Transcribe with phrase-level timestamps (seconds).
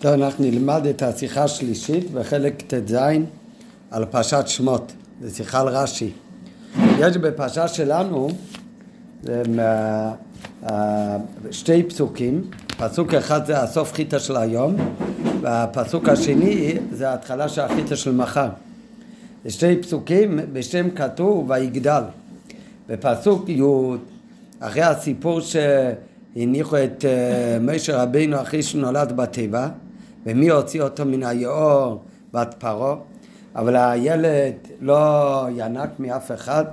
[0.00, 2.94] טוב, אנחנו נלמד את השיחה השלישית בחלק ט"ז
[3.90, 4.92] על פרשת שמות.
[5.22, 6.10] זו שיחה על רש"י.
[6.98, 8.28] יש בפרשה שלנו
[9.48, 10.12] מה,
[11.50, 12.44] שתי פסוקים.
[12.76, 14.76] פסוק אחד זה הסוף חיטה של היום,
[15.40, 18.48] והפסוק השני זה ההתחלה של החיטה של מחר.
[19.44, 22.02] זה שתי פסוקים, בשם כתוב ויגדל.
[22.88, 23.62] בפסוק י',
[24.60, 29.68] אחרי הסיפור שהניחו את אה, משה רבינו אחרי שנולד בתיבה,
[30.28, 32.02] ומי הוציא אותו מן היאור?
[32.32, 32.96] בת פרעה.
[33.56, 36.64] אבל הילד לא ינק מאף אחד,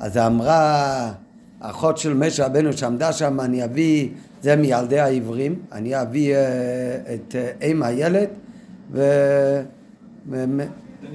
[0.00, 1.12] אז אמרה
[1.60, 4.08] אחות של משה רבנו שעמדה שם, אני אביא,
[4.42, 6.40] זה מילדי העברים, אני אביא אה,
[7.14, 8.28] את אה, אם הילד,
[8.92, 9.02] ו...
[10.30, 10.44] ו...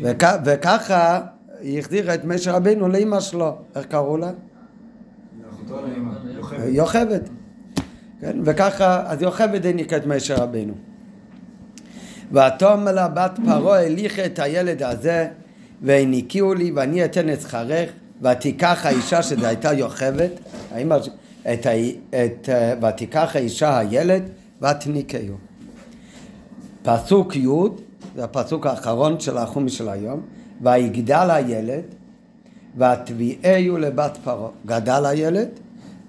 [0.03, 0.23] וכ...
[0.45, 1.21] וככה
[1.61, 4.31] היא החזירה את משה רבנו לאימא שלו, איך קראו לה?
[6.67, 7.21] יוכבד.
[8.21, 10.73] כן, וככה, אז יוכבד העניקה את משה רבנו.
[12.31, 15.27] ותאמר לה בת פרעה הליכה את הילד הזה
[15.81, 17.89] והניקיהו לי ואני אתן את שכרך
[18.21, 20.31] ותיקח האישה שזו הייתה יוכבת
[21.53, 21.67] את,
[22.09, 22.49] את,
[22.81, 24.23] ותיקח האישה הילד
[24.61, 25.35] ותניקהו
[26.83, 27.47] פסוק י'
[28.15, 30.21] זה הפסוק האחרון של החומי של היום
[30.61, 31.83] ויגדל הילד
[32.77, 34.49] ותביאהו לבת פרעה.
[34.65, 35.47] גדל הילד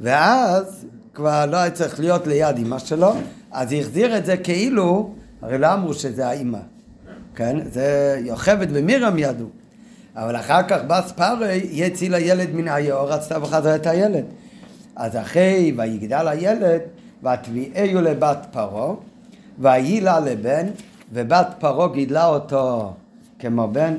[0.00, 3.12] ואז כבר לא היה צריך להיות ליד אמא שלו
[3.52, 6.58] אז החזיר את זה כאילו הרי לא אמרו שזה האימא,
[7.34, 7.56] כן?
[7.70, 9.46] זה יוכבד ומירם ידעו.
[10.16, 14.24] אבל אחר כך בא ספארי, יציל הילד מן היאור, רצתה בחזרה את הילד.
[14.96, 16.80] אז אחרי ויגדל הילד,
[17.22, 18.94] ותביאהו לבת פרעה,
[19.58, 20.66] ויהי לה לבן,
[21.12, 22.92] ובת פרעה גידלה אותו
[23.38, 23.94] כמו בן,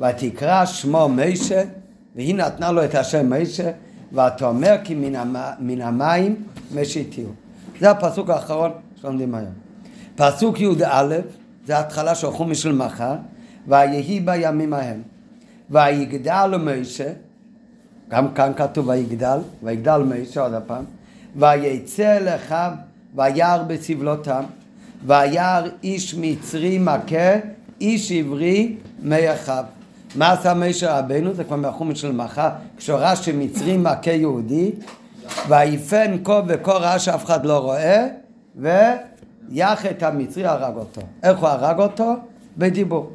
[0.00, 1.62] ותקרא שמו מישה,
[2.16, 3.70] והיא נתנה לו את השם מישה,
[4.12, 4.94] ותאמר כי.
[5.58, 6.36] מן המים
[6.74, 7.30] משיתיהו.
[7.80, 9.63] זה הפסוק האחרון שלומדים היום.
[10.16, 11.16] פסוק י"א,
[11.66, 13.14] זה ההתחלה של חומש של מחר,
[13.68, 15.02] ויהי בימים ההם.
[15.70, 17.12] ויגדל משה,
[18.08, 20.84] גם כאן כתוב ויגדל, ויגדל משה עוד הפעם,
[21.36, 22.70] ויצא אליכם
[23.14, 24.44] וירא בסבלותם,
[25.06, 27.34] וירא איש מצרי מכה,
[27.80, 29.64] איש עברי מאחיו.
[30.16, 31.34] מה עשה משה רבנו?
[31.34, 34.70] זה כבר מהחומש של מחר, כשהוא ראה שמצרי מכה יהודי,
[35.48, 38.06] ויפן כה וכה ראה שאף אחד לא רואה,
[38.56, 38.68] ו...
[39.50, 41.00] יחת המצרי הרג אותו.
[41.22, 42.14] איך הוא הרג אותו?
[42.58, 43.10] בדיבור.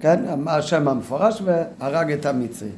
[0.00, 2.70] כן, השם המפורש והרג את המצרי.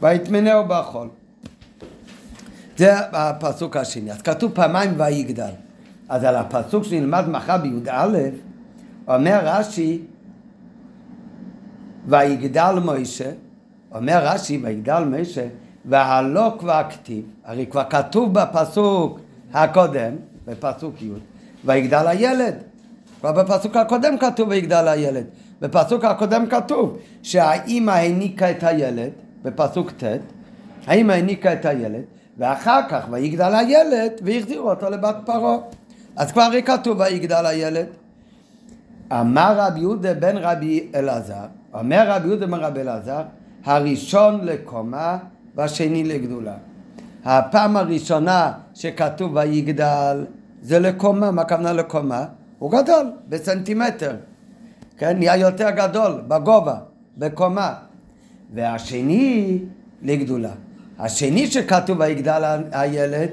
[0.00, 1.08] ויתמנהו בחול.
[2.76, 4.12] זה הפסוק השני.
[4.12, 5.50] אז כתוב פעמיים ויגדל.
[6.08, 8.18] אז על הפסוק שנלמד מחר בי"א,
[9.08, 10.02] אומר רש"י,
[12.06, 13.30] ויגדל מוישה,
[13.94, 15.46] אומר רש"י, ויגדל מוישה,
[15.84, 19.18] והלא כבר כתיב, הרי כבר כתוב בפסוק
[19.52, 20.12] הקודם,
[20.46, 21.10] בפסוק י',
[21.64, 22.54] ויגדל הילד.
[23.20, 25.24] כבר בפסוק הקודם כתוב ויגדל הילד.
[25.60, 29.10] בפסוק הקודם כתוב שהאימא העניקה את הילד,
[29.42, 30.04] בפסוק ט',
[30.86, 32.02] האימא העניקה את הילד,
[32.38, 35.56] ואחר כך ויגדל הילד והחזירו אותו לבת פרעה.
[36.16, 37.86] אז כבר הרי כתוב ויגדל הילד.
[39.12, 43.22] אמר רבי יהודה בן רבי אלעזר, אומר רבי יהודה בן רבי אלעזר,
[43.64, 45.18] הראשון לקומה
[45.56, 46.54] והשני לגדולה.
[47.24, 50.24] הפעם הראשונה שכתוב ויגדל
[50.62, 52.24] זה לקומה, מה הכוונה לקומה?
[52.58, 54.16] הוא גדול בסנטימטר,
[54.98, 55.18] כן?
[55.18, 56.76] נהיה יותר גדול בגובה,
[57.18, 57.74] בקומה.
[58.54, 59.58] והשני
[60.02, 60.50] לגדולה.
[60.98, 63.28] השני שכתוב ויגדל הילד,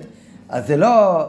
[0.50, 1.26] אז זה לא,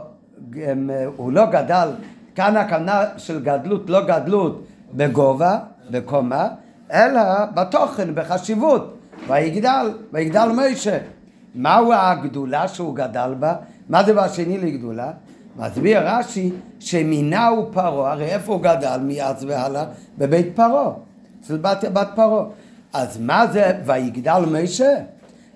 [1.17, 1.89] הוא לא גדל,
[2.35, 5.59] כאן הכוונה של גדלות, לא גדלות בגובה,
[5.91, 6.49] בקומה,
[6.93, 7.21] אלא
[7.55, 9.00] בתוכן, בחשיבות.
[9.29, 10.99] ויגדל, ויגדל משה.
[11.55, 13.55] מהו הגדולה שהוא גדל בה?
[13.89, 15.11] מה זה בשני לגדולה?
[15.57, 16.51] מסביר רש"י
[16.81, 19.85] שמינהו פרעה, הרי איפה הוא גדל מאז והלאה?
[20.19, 20.91] בבית פרעה,
[21.41, 22.45] אצל בת, בת פרעה.
[22.93, 24.95] אז מה זה ויגדל משה?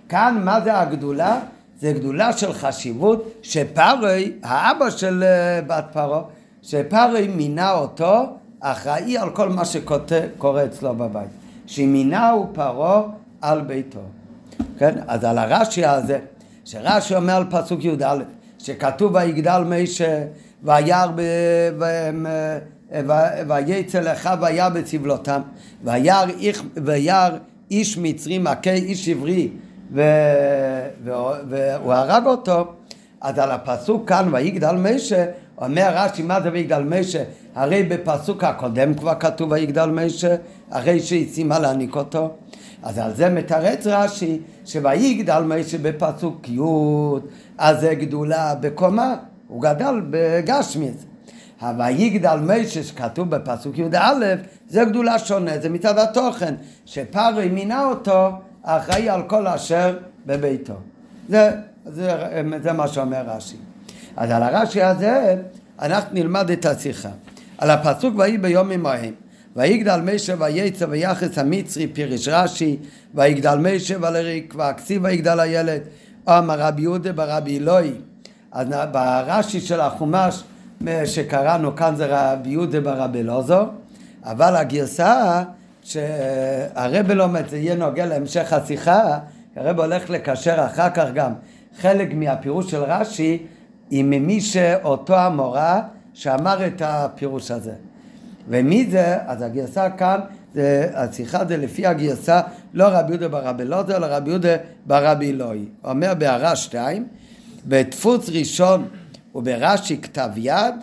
[0.08, 1.40] כאן מה זה הגדולה?
[1.80, 6.22] זה גדולה של חשיבות שפרעה, האבא של אה, בת פרעה,
[6.62, 8.26] שפרעה מינה אותו
[8.60, 11.28] אחראי על כל מה שקורה אצלו בבית.
[11.66, 13.02] שמינהו פרעה
[13.44, 14.00] על ביתו.
[14.78, 14.94] כן?
[15.06, 16.18] אז על הרש"י הזה,
[16.64, 18.18] שרש"י אומר על פסוק י"א,
[18.58, 20.24] שכתוב ויגדל מישה
[20.62, 21.06] וירא
[23.48, 25.40] ויצא לך וירא בצבלותם
[25.84, 27.28] וירא
[27.70, 29.48] איש מצרי מכה איש עברי
[31.04, 32.72] והוא הרג אותו
[33.20, 35.26] אז על הפסוק כאן ויגדל מישה
[35.58, 37.22] אומר רש"י מה זה ויגדל מישה
[37.54, 40.36] הרי בפסוק הקודם כבר כתוב ויגדל משה,
[40.70, 42.30] אחרי שהיא סיימה להעניק אותו.
[42.82, 46.60] אז על זה מתרץ רש"י, שויגדל משה בפסוק י',
[47.58, 49.14] אז זה גדולה בקומה,
[49.48, 51.04] הוא גדל בגשמיס.
[51.78, 54.34] ויגדל משה שכתוב בפסוק י"א,
[54.68, 56.54] זה גדולה שונה, זה מצד התוכן,
[56.86, 58.30] שפרי מינה אותו
[58.62, 60.74] אחראי על כל אשר בביתו.
[61.28, 61.50] זה,
[61.86, 62.12] זה,
[62.62, 63.56] זה מה שאומר רש"י.
[64.16, 65.36] אז על הרש"י הזה
[65.82, 67.08] אנחנו נלמד את השיחה.
[67.58, 69.14] על הפסוק ויהי ביום ממוהם
[69.56, 72.76] ויגדל משה וייצא ויחס המצרי פירש רש"י
[73.14, 75.80] ויגדל משה ולריק והכסיב ויגדל הילד.
[76.28, 77.92] אמר רבי יהודה ברבי אלוהי.
[78.52, 80.42] אז ברש"י של החומש
[81.04, 83.64] שקראנו כאן זה רבי יהודה ברבי אלעזר
[84.24, 85.42] אבל הגרסה
[85.82, 89.18] שהרב לומד זה יהיה נוגע להמשך השיחה
[89.56, 91.32] הרב הולך לקשר אחר כך גם.
[91.80, 93.46] חלק מהפירוש של רש"י
[93.90, 95.82] עם מי שאותו המורה
[96.14, 97.72] שאמר את הפירוש הזה.
[98.48, 99.16] ומי זה?
[99.26, 100.20] אז הגרסה כאן,
[100.54, 102.40] זה, השיחה זה לפי הגרסה
[102.74, 104.56] לא רבי יהודה ברבי אלעזר, אלא רבי יהודה
[104.86, 105.64] ברבי אלוהי.
[105.84, 107.06] אומר בהערה שתיים,
[107.66, 108.88] בדפוס ראשון
[109.34, 110.74] וברש"י כתב יד,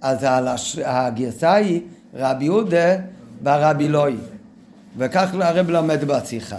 [0.00, 0.26] אז
[0.84, 1.80] הגרסה היא
[2.14, 2.96] רבי יהודה
[3.42, 4.16] ברבי אלוהי.
[4.96, 6.58] וכך הרב לומד בשיחה.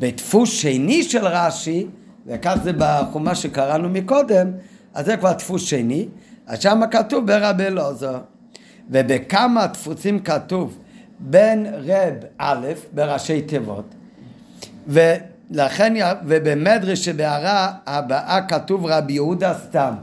[0.00, 1.86] בדפוס שני של רש"י,
[2.26, 4.50] וכך זה בחומה שקראנו מקודם,
[4.94, 6.08] אז זה כבר דפוס שני,
[6.46, 8.18] אז שם כתוב ברבי אלעזר.
[8.90, 10.78] ובכמה דפוסים כתוב
[11.20, 13.94] בין רב א' בראשי תיבות,
[14.86, 15.94] ולכן,
[16.26, 19.94] ובמדרש שבהערה הבאה כתוב רבי יהודה סתם.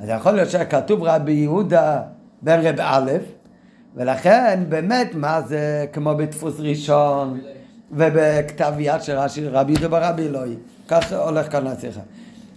[0.00, 2.02] אז יכול להיות שכתוב רבי יהודה
[2.42, 3.10] בן רב א',
[3.96, 7.40] ולכן באמת מה זה כמו בדפוס ראשון
[7.92, 10.54] ובכתב יד של רש"י רבי יהודה ברבי אלוהי.
[10.88, 12.00] כך הולך כאן השיחה.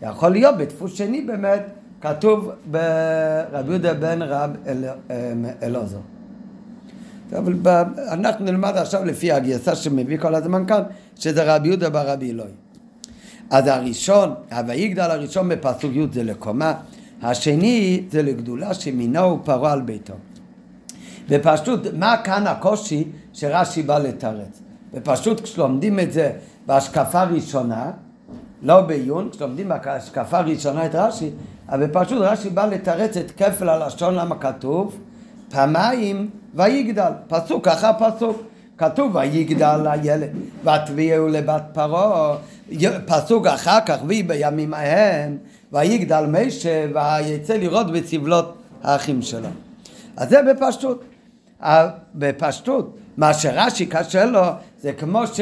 [0.02, 1.62] יכול להיות בדפוס שני באמת
[2.06, 4.50] כתוב ברבי יהודה בן רב
[5.64, 5.98] אלעזר.
[7.38, 7.54] אבל
[8.12, 10.82] אנחנו נלמד עכשיו לפי הגרסה שמביא כל הזמן כאן,
[11.16, 12.52] שזה רבי יהודה ברבי אלוהי.
[13.50, 16.74] אז הראשון, הויגדל הראשון בפסוק י' זה לקומה,
[17.22, 20.14] השני זה לגדולה שמינו פרעה על ביתו.
[21.30, 24.62] בפשטות, מה כאן הקושי שרש"י בא לתרץ?
[24.94, 26.32] בפשטות כשלומדים את זה
[26.66, 27.92] בהשקפה ראשונה,
[28.64, 31.30] לא בעיון, כשלומדים בהשקפה ראשונה את רש"י,
[31.70, 35.00] אבל פשוט רש"י בא לתרץ את כפל הלשון למה כתוב
[35.50, 38.42] פעמיים ויגדל, פסוק אחר פסוק.
[38.78, 40.30] כתוב ויגדל הילד
[40.64, 42.38] ותביאו לבת פרעה,
[43.06, 45.38] פסוק אחר כך ויהי בימים ההם
[45.72, 49.48] ויגדל משה ויצא לראות בסבלות האחים שלו.
[50.18, 51.04] אז זה בפשטות.
[52.16, 54.42] בפשטות, מה שרש"י קשה לו
[54.82, 55.40] זה כמו ש...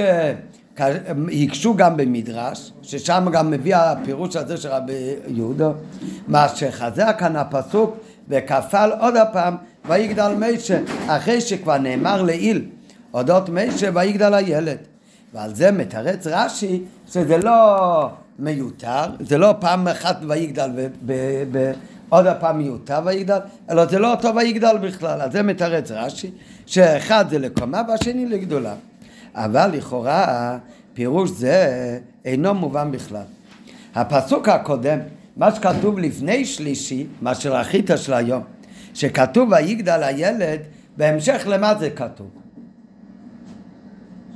[1.44, 5.72] הקשו גם במדרש, ששם גם מביא הפירוש הזה של רבי יהודה,
[6.28, 7.98] מה שחזר כאן הפסוק
[8.30, 9.56] וכפל עוד הפעם
[9.86, 12.66] ויגדל משה, אחרי שכבר נאמר לעיל
[13.14, 14.78] אודות משה ויגדל הילד.
[15.34, 16.82] ועל זה מתרץ רש"י
[17.12, 18.10] שזה לא
[18.40, 20.70] מיותר, זה לא פעם אחת ויגדל
[22.10, 26.32] ועוד הפעם מיותר ויגדל, אלא זה לא אותו ויגדל בכלל, על זה מתרץ רש"י,
[26.66, 28.74] שאחד זה לקומה והשני לגדולה.
[29.36, 30.58] אבל לכאורה
[30.94, 33.24] פירוש זה אינו מובן בכלל.
[33.96, 35.00] הפסוק הקודם,
[35.38, 38.44] מה שכתוב לפני שלישי, מה שראית של היום,
[38.94, 40.60] שכתוב ויגדל הילד,
[40.98, 42.28] בהמשך למה זה כתוב?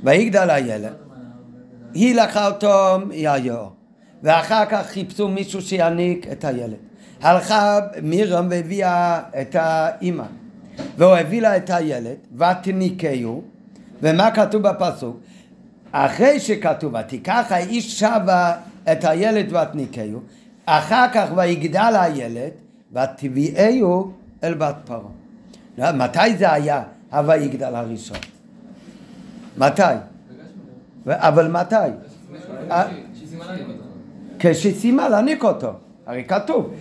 [0.04, 0.92] ויגדל הילד,
[1.94, 3.72] היא לקחה אותו מהיאור,
[4.22, 6.76] ואחר כך חיפשו מישהו שיעניק את הילד.
[7.22, 10.24] הלכה מירם והביאה את האימא,
[10.98, 13.42] והוא הביא לה את הילד, ותניקהו,
[14.02, 15.20] ומה כתוב בפסוק?
[15.92, 18.54] אחרי שכתוב, ותיקח האיש שבה
[18.92, 20.20] את הילד ותניקהו,
[20.66, 22.50] אחר כך ויגדל הילד
[22.92, 24.12] ותביאהו
[24.44, 25.92] אל בת פרעה.
[25.92, 28.16] מתי זה היה הויגדל הראשון?
[29.58, 29.82] מתי?
[31.06, 31.74] אבל מתי?
[34.38, 35.72] כשסיימה להניק אותו.
[36.06, 36.74] הרי כתוב,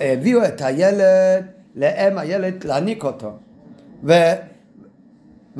[0.00, 1.44] הביאו את הילד
[1.76, 3.38] לאם הילד להניק אותו.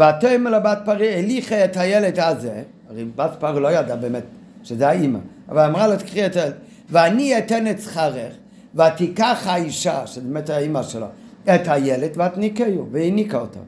[0.01, 4.23] ותאמר לבת פרי, הליכה את הילד הזה, הרי בת פרי לא ידעה באמת
[4.63, 6.55] שזה האימא, אבל אמרה לה תקחי את הילד,
[6.91, 8.33] ואני אתן את שכרך,
[8.75, 11.07] ותיקח האישה, שזה באמת האימא שלו,
[11.55, 13.61] את הילד ותניקהו, והניקה אותו.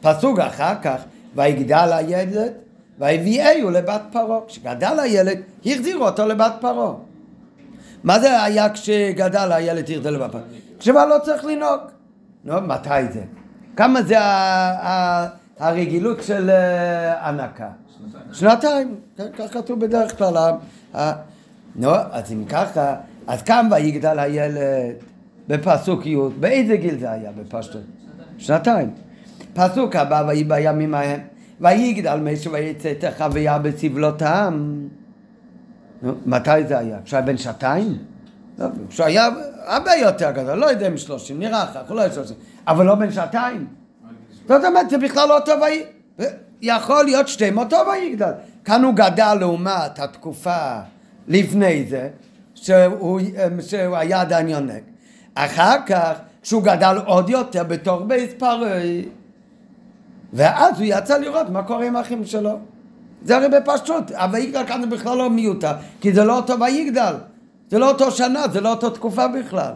[0.00, 1.00] פסוק אחר כך,
[1.34, 2.52] ויגדל הילד,
[2.98, 4.38] והביאהו לבת פרעה.
[4.48, 6.92] כשגדל הילד, החזירו אותו לבת פרעה.
[8.04, 10.44] מה זה היה כשגדל הילד, החזיר לבת פרעה?
[10.78, 11.80] כשבא לא צריך לנהוג.
[12.44, 13.22] נו, מתי זה?
[13.76, 15.26] כמה זה ה...
[15.58, 17.68] הרגילות של אה, הנקה?
[18.32, 18.32] שנתיים.
[18.32, 18.96] שנתיים,
[19.38, 20.52] כך כתוב בדרך כלל.
[21.76, 22.94] נו, אז אם ככה,
[23.26, 24.94] אז כמה ויגדל הילד
[25.48, 27.82] בפסוק י', באיזה גיל זה היה בפשטות?
[28.38, 28.90] שנתיים.
[29.54, 31.20] פסוק הבא, ויהי בימים ההם,
[31.60, 34.80] ויגדל מישהו ויצא את החוויה בסבלותם.
[36.02, 36.98] נו, מתי זה היה?
[37.04, 37.98] כשהיה בן שנתיים?
[38.58, 39.28] לא, כשהיה
[39.64, 42.36] הרבה יותר גדול, לא יודע אם שלושים, נראה אחר, לא שלושים,
[42.66, 43.66] אבל לא בן שנתיים.
[44.48, 45.82] זאת אומרת, זה בכלל לא טוב ויהי.
[46.62, 48.32] יכול להיות שתי מותו ויגדל.
[48.64, 50.78] כאן הוא גדל לעומת התקופה
[51.28, 52.08] לפני זה,
[52.54, 53.20] שהוא,
[53.60, 54.82] שהוא היה עדיין יונק.
[55.34, 56.12] אחר כך,
[56.42, 59.08] כשהוא גדל עוד יותר בתור בייס פרוי,
[60.32, 62.58] ואז הוא יצא לראות מה קורה עם האחים שלו.
[63.22, 67.14] זה הרי בפשוט, הויגדל כאן זה בכלל לא מיותר, כי זה לא אותו ויגדל,
[67.70, 69.72] זה לא אותו שנה, זה לא אותו תקופה בכלל.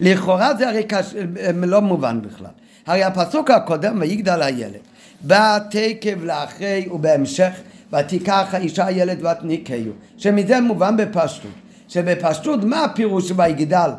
[0.00, 1.14] לכאורה זה הרי קש...
[1.56, 2.50] לא מובן בכלל.
[2.86, 4.80] הרי הפסוק הקודם, ויגדל הילד,
[5.20, 7.52] בא תקב לאחרי ובהמשך,
[7.92, 11.50] ותיקח האישה הילד ותניקהו, שמזה מובן בפשטות.
[11.88, 13.90] שבפשטות מה הפירוש ויגדל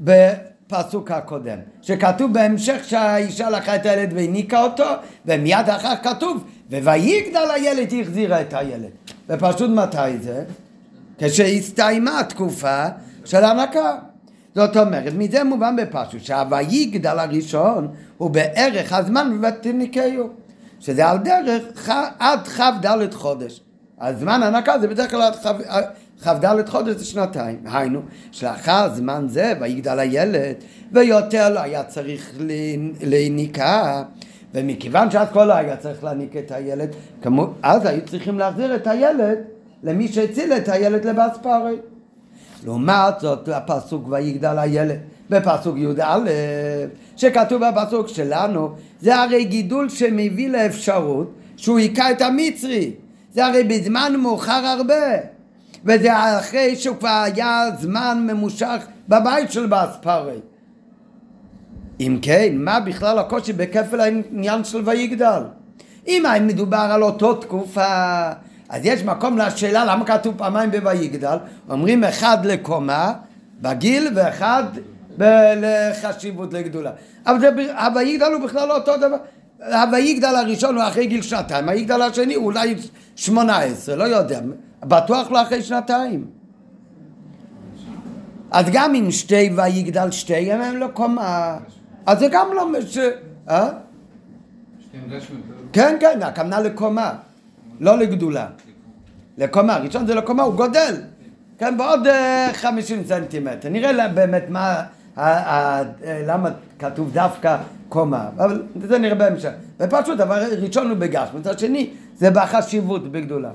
[0.00, 1.58] בפסוק הקודם?
[1.82, 4.84] שכתוב בהמשך שהאישה לקחה את הילד והניקה אותו,
[5.26, 8.90] ומיד אחר כתוב, וויגדל הילד היא החזירה את הילד.
[9.28, 10.44] ופשוט מתי זה?
[11.18, 12.84] כשהסתיימה התקופה
[13.24, 13.94] של הנקה.
[14.56, 20.28] זאת אומרת, מזה מובן בפשוט שהוויגדל הראשון הוא בערך הזמן ותניקהו,
[20.80, 21.90] שזה על דרך ח...
[22.18, 23.60] עד כ"ד חודש.
[24.00, 25.22] הזמן הנקה זה בדרך כלל
[25.68, 25.84] עד
[26.22, 27.58] כ"ד חודש זה שנתיים.
[27.64, 28.00] היינו,
[28.32, 30.54] שלאחר זמן זה ויגדל הילד
[30.92, 32.32] ויותר לא היה צריך
[33.02, 34.02] לניקה
[34.54, 36.88] ומכיוון שאז כל לא היה צריך להניק את הילד,
[37.22, 39.38] כמו, אז היו צריכים להחזיר את הילד
[39.82, 41.76] למי שהציל את הילד לבספרי.
[42.66, 44.98] לעומת זאת הפסוק ויגדל הילד
[45.30, 46.18] בפסוק י"א
[47.16, 52.92] שכתוב בפסוק שלנו זה הרי גידול שמביא לאפשרות שהוא היכה את המצרי.
[53.32, 55.16] זה הרי בזמן מאוחר הרבה.
[55.84, 60.38] וזה אחרי שהוא כבר היה זמן ממושך בבית של באספרי.
[62.00, 65.42] אם כן, מה בכלל הקושי בכפל העניין של ויגדל?
[66.08, 68.30] אם היה מדובר על אותו תקופה
[68.68, 71.36] אז יש מקום לשאלה למה כתוב פעמיים בויגדל,
[71.70, 73.12] אומרים אחד לקומה
[73.60, 74.64] בגיל ואחד
[75.56, 76.90] לחשיבות לגדולה.
[77.26, 77.50] אבל זה,
[77.94, 79.16] הויגדל הוא בכלל לא אותו דבר.
[79.90, 82.74] הויגדל הראשון הוא אחרי גיל שנתיים, היגדל השני הוא אולי
[83.16, 84.40] שמונה עשרה, לא יודע,
[84.80, 86.24] בטוח לא אחרי שנתיים.
[88.50, 91.58] אז גם אם שתי ויגדל שתי הם לקומה,
[92.06, 92.80] אז זה גם לא...
[92.86, 92.98] ש...
[93.48, 93.68] אה?
[95.72, 97.12] כן, כן, הכוונה לקומה.
[97.80, 98.46] לא לגדולה.
[99.38, 100.94] לקומה, ראשון זה לקומה, הוא גודל.
[101.58, 103.68] כן, בעוד אה, חמישים סנטימטר.
[103.68, 104.82] נראה באמת מה,
[106.26, 107.56] למה כתוב דווקא
[107.88, 109.50] קומה, אבל זה נראה בהמשך.
[109.80, 113.50] ופשוט, דבר ראשון הוא בגש, מצד שני זה בחשיבות בגדולה.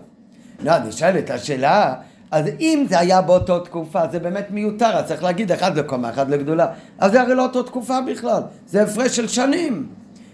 [0.63, 0.71] לא,
[1.19, 1.93] את השאלה,
[2.31, 6.29] אז אם זה היה באותו תקופה, זה באמת מיותר, אז צריך להגיד אחד לקומה, אחד
[6.29, 6.67] לגדולה.
[6.99, 9.87] אז זה הרי לא אותו תקופה בכלל, זה הפרש של שנים.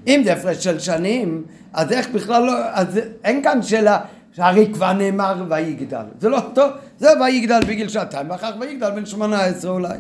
[0.08, 4.00] אם זה הפרש של שנים, אז איך בכלל לא, אז אין כאן שאלה,
[4.34, 6.06] שהרי כבר נאמר ויגדל.
[6.20, 9.98] זה לא טוב, זה ויגדל בגיל שעתיים, ואחר כך ויגדל בן שמונה עשרה אולי.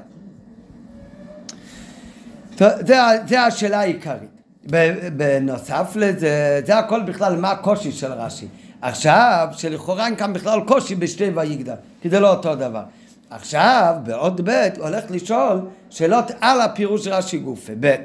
[2.57, 2.97] זה,
[3.27, 4.29] זה השאלה העיקרית.
[5.17, 8.47] בנוסף לזה, זה הכל בכלל מה הקושי של רש"י.
[8.81, 12.83] עכשיו, שלכאורה אין כאן בכלל קושי בשתי ויגדל, כי זה לא אותו דבר.
[13.29, 17.73] עכשיו, בעוד ב' הוא הולך לשאול שאלות על הפירוש רש"י גופה.
[17.79, 17.95] ב'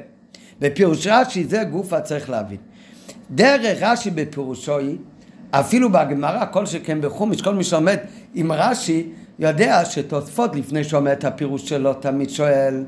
[0.63, 2.57] בפירוש רש"י זה גופה צריך להבין.
[3.31, 4.97] דרך רש"י בפירושו היא,
[5.51, 7.97] אפילו בגמרא, כל שכן בחומש, כל מי שעומד
[8.33, 12.83] עם רש"י, יודע שתוספות לפני שאומר את הפירוש שלו תמיד שואל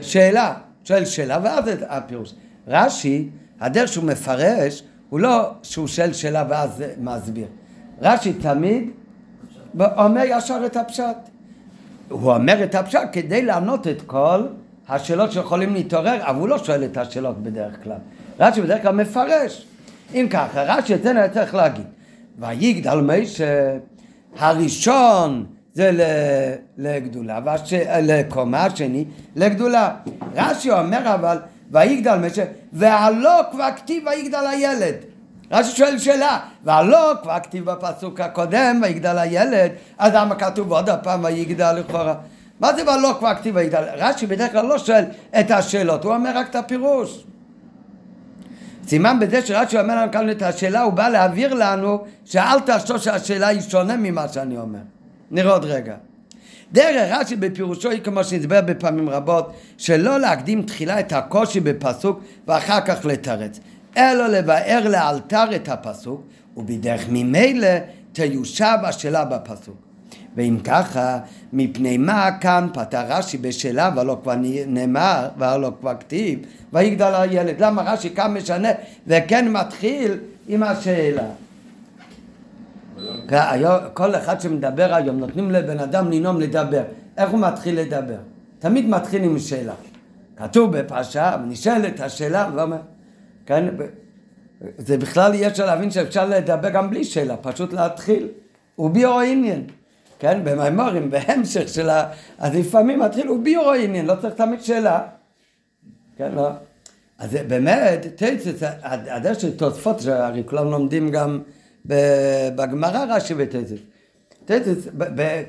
[0.00, 2.34] שאלה, שואל שאלה ואז הפירוש.
[2.68, 3.28] רש"י,
[3.60, 7.46] הדרך שהוא מפרש, הוא לא שהוא שואל שאלה ואז מסביר.
[8.02, 8.90] רש"י תמיד
[9.80, 11.16] אומר ישר את הפשט.
[12.08, 14.40] הוא אומר את הפשט כדי לענות את כל
[14.88, 17.96] השאלות שיכולים להתעורר, אבל הוא לא שואל את השאלות בדרך כלל.
[18.40, 19.66] רש"י בדרך כלל מפרש.
[20.14, 21.86] אם ככה, רש"י את זה צריך להגיד.
[22.38, 23.76] ויגדל מישה,
[24.38, 25.90] הראשון זה
[26.78, 27.72] לגדולה, והש...
[28.02, 29.04] לקומה השני
[29.36, 29.94] לגדולה.
[30.34, 31.38] רש"י אומר אבל,
[31.70, 34.94] ויגדל מישה, והלא כבר כתיב ויגדל הילד.
[35.52, 41.24] רש"י שואל שאלה, והלא כבר כתיב בפסוק הקודם ויגדל הילד, אז למה כתוב עוד הפעם
[41.24, 42.14] ויגדל לכאורה?
[42.60, 43.84] מה זה ולא כבר כתיב ויגדל?
[43.96, 45.04] רש"י בדרך כלל לא שואל
[45.40, 47.24] את השאלות, הוא אומר רק את הפירוש.
[48.86, 53.46] סימן בזה שרש"י אומר לנו כאן את השאלה, הוא בא להעביר לנו שאל תחשוב שהשאלה
[53.46, 54.78] היא שונה ממה שאני אומר.
[55.30, 55.94] נראה עוד רגע.
[56.72, 62.80] דרך רש"י בפירושו היא כמו שהסבר בפעמים רבות, שלא להקדים תחילה את הקושי בפסוק ואחר
[62.80, 63.60] כך לתרץ,
[63.96, 66.22] אלא לבאר לאלתר את הפסוק,
[66.56, 67.68] ובדרך ממילא
[68.12, 69.85] תיושב השאלה בפסוק.
[70.36, 71.18] ואם ככה,
[71.52, 74.34] מפני מה כאן פתר רש"י בשאלה והלא כבר
[74.66, 76.38] נאמר והלא כבר כתיב
[76.72, 77.62] ויגדל הילד.
[77.62, 78.68] למה רש"י כאן משנה
[79.06, 81.24] וכן מתחיל עם השאלה?
[83.94, 86.82] כל אחד שמדבר היום נותנים לבן אדם לנאום לדבר.
[87.16, 88.18] איך הוא מתחיל לדבר?
[88.58, 89.74] תמיד מתחיל עם שאלה.
[90.36, 92.78] כתוב בפרשה, ונשאלת השאלה, ואומר,
[93.46, 93.64] כן,
[94.78, 98.28] זה בכלל יש להבין שאפשר לדבר גם בלי שאלה, פשוט להתחיל.
[98.76, 99.62] הוא ביורו עניין.
[100.18, 102.10] כן, במימורים, בהמשך של ה...
[102.38, 105.00] אז לפעמים מתחיל, הוא ביורו עניין, לא צריך תמיד שאלה.
[106.16, 106.48] כן, לא.
[107.18, 111.40] אז באמת, תצץ, הדרך של תוספות, שהרי כולם לומדים גם
[112.56, 113.78] בגמרא רש"י ותצץ.
[114.44, 114.88] תצץ,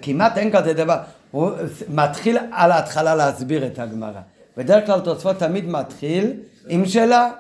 [0.01, 0.97] כמעט אין כזה דבר.
[1.31, 1.51] הוא
[1.89, 4.21] מתחיל על ההתחלה להסביר את הגמרא.
[4.57, 6.33] בדרך כלל תוספות תמיד מתחיל
[6.67, 7.31] עם שאלה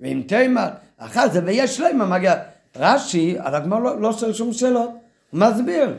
[0.00, 0.68] ועם תימר.
[0.98, 2.34] אחר זה ויש שלמה מגיע.
[2.76, 4.90] רש"י, על הגמרא לא, לא שואל שום שאלות,
[5.30, 5.94] הוא מסביר.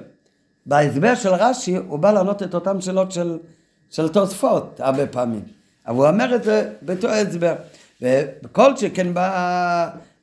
[0.69, 3.37] בהסבר של רש"י הוא בא לענות את אותן שאלות של,
[3.89, 5.41] של תוספות הרבה פעמים.
[5.87, 7.55] אבל הוא אומר את זה בתור הסבר.
[8.01, 9.07] וכל שכן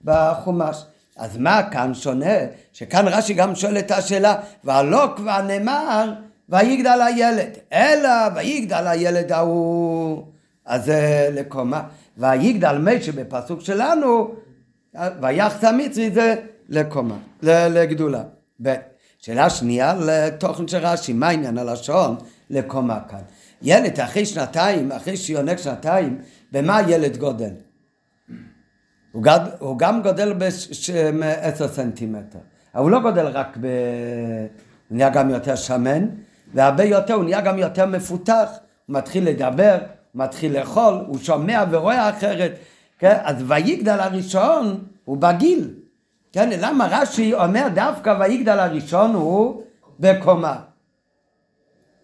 [0.05, 0.85] בחומש.
[1.17, 2.35] אז מה כאן שונה?
[2.73, 4.35] שכאן רש"י גם שואל את השאלה,
[4.65, 6.13] והלא כבר נאמר,
[6.49, 7.51] ויגדל הילד.
[7.73, 10.25] אלא ויגדל הילד ההוא,
[10.65, 11.83] אז זה לקומה.
[12.19, 14.35] ויגדל משה בפסוק שלנו,
[15.21, 16.35] ויחס המצרי זה
[16.69, 18.23] לקומה, לגדולה.
[18.63, 18.75] ב.
[19.27, 22.17] שאלה שנייה לתוכן של רש"י, מה עניין הלשון
[22.51, 23.19] לקומה כאן?
[23.63, 26.19] ילד אחרי שנתיים, אחרי שיונק שנתיים,
[26.53, 27.51] במה ילד גודל?
[29.13, 32.39] הוא, גד, הוא גם גודל בעשר סנטימטר,
[32.75, 33.67] אבל הוא לא גודל רק ב...
[34.89, 36.07] הוא נהיה גם יותר שמן,
[36.55, 38.49] והרבה יותר, הוא נהיה גם יותר מפותח,
[38.87, 39.79] הוא מתחיל לדבר,
[40.13, 42.53] הוא מתחיל לאכול, הוא שומע ורואה אחרת,
[42.99, 43.17] כן?
[43.23, 45.71] אז ויגדל הראשון הוא בגיל,
[46.37, 46.51] כן?
[46.61, 49.63] למה רש"י אומר דווקא ויגדל הראשון הוא
[50.01, 50.57] בקומה?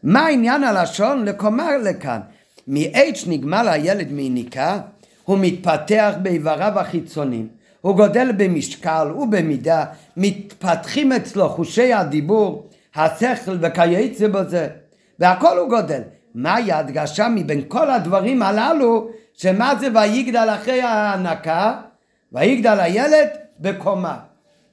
[0.03, 2.21] מה עניין הלשון לקומה לכאן?
[2.67, 4.81] מעת שנגמל הילד מניקה,
[5.25, 7.49] הוא מתפתח באיבריו החיצוניים,
[7.81, 9.85] הוא גודל במשקל ובמידה,
[10.17, 14.69] מתפתחים אצלו חושי הדיבור, השכל וכייצא בזה,
[15.19, 16.01] והכל הוא גודל.
[16.35, 21.75] מהי ההדגשה מבין כל הדברים הללו, שמה זה ויגדל אחרי ההנקה,
[22.33, 24.19] ויגדל הילד בקומה.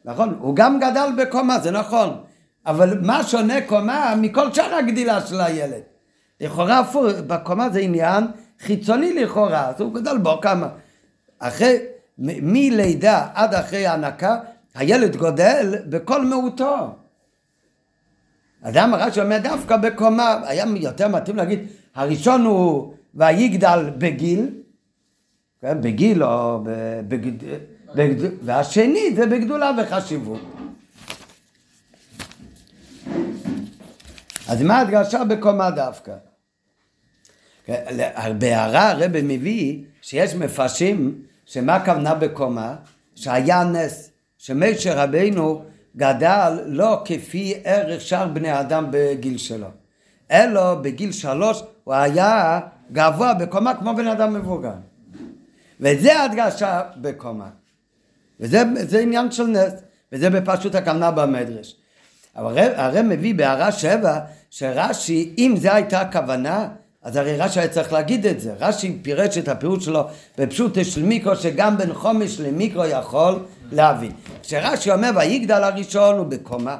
[0.06, 0.38] נכון?
[0.39, 2.23] הוא גם גדל בקומה, זה נכון.
[2.65, 5.82] אבל מה שונה קומה מכל שאר הגדילה של הילד?
[6.41, 8.23] לכאורה הפוך, בקומה זה עניין
[8.60, 10.67] חיצוני לכאורה, אז הוא גדל בו כמה.
[11.39, 11.78] אחרי,
[12.17, 14.39] מלידה עד אחרי ההנקה,
[14.75, 16.95] הילד גודל בכל מהותו.
[18.62, 21.60] אדם הרע שאומר דווקא בקומה, היה יותר מתאים להגיד,
[21.95, 24.49] הראשון הוא ויגדל בגיל,
[25.62, 26.63] כן, בגיל או
[27.08, 27.47] בגד...
[28.43, 30.41] והשני זה בגדולה וחשיבות.
[34.47, 36.13] אז מה הדגשה בקומה דווקא?
[38.38, 42.75] בהערה הרב מביא שיש מפרשים שמה הכוונה בקומה?
[43.15, 45.63] שהיה נס, שמשה רבינו
[45.97, 49.67] גדל לא כפי ערך שאר בני אדם בגיל שלו,
[50.32, 52.60] אלא בגיל שלוש הוא היה
[52.91, 54.73] גבוה בקומה כמו בן אדם מבוגר.
[55.80, 57.49] וזה הדגשה בקומה.
[58.39, 59.73] וזה עניין של נס,
[60.13, 61.75] וזה בפשוט הכוונה במדרש.
[62.36, 66.67] אבל הרב מביא בהערה שבע, שרש"י, אם זו הייתה הכוונה,
[67.04, 68.54] אז הרי רש"י היה צריך להגיד את זה.
[68.60, 70.04] רש"י פירש את הפירוט שלו
[70.38, 74.12] בפשוט של מיקרו, שגם בין חומש למיקרו יכול להבין.
[74.43, 76.78] כשרש"י אומר ויגדל הראשון הוא בקומה,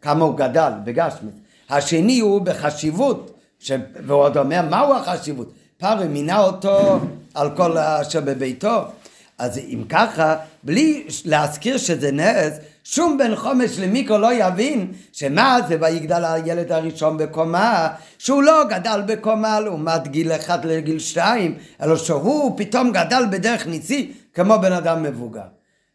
[0.00, 1.34] כמה הוא גדל, בגשמית.
[1.70, 3.72] השני הוא בחשיבות, ש...
[4.06, 5.52] והוא עוד אומר מהו החשיבות?
[5.78, 7.00] פרי מינה אותו
[7.34, 8.84] על כל אשר בביתו.
[9.42, 12.52] אז אם ככה, בלי להזכיר שזה נס,
[12.84, 19.02] שום בן חומש למיקרו לא יבין שמה זה ויגדל הילד הראשון בקומה, שהוא לא גדל
[19.06, 25.02] בקומה לעומת גיל אחד לגיל שתיים, אלא שהוא פתאום גדל בדרך ניסי כמו בן אדם
[25.02, 25.48] מבוגר.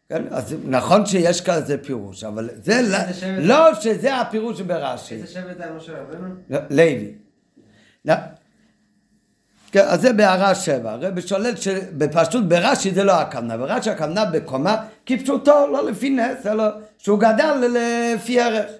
[0.08, 0.22] כן?
[0.30, 2.98] אז נכון שיש כזה פירוש, אבל זה לא,
[3.38, 5.14] לא שזה הפירוש ברש"י.
[5.14, 6.34] איזה שבט זה משה רבנו?
[6.70, 7.14] לוי.
[9.72, 10.92] כן, אז זה בהערה שבע.
[10.92, 13.56] הרב שולל שבפשטות ברש"י זה לא הכוונה.
[13.56, 14.76] ברש"י הכוונה בקומה
[15.06, 16.64] כפשוטו, לא לפי נס, אלא
[16.98, 18.70] שהוא גדל לפי ערך.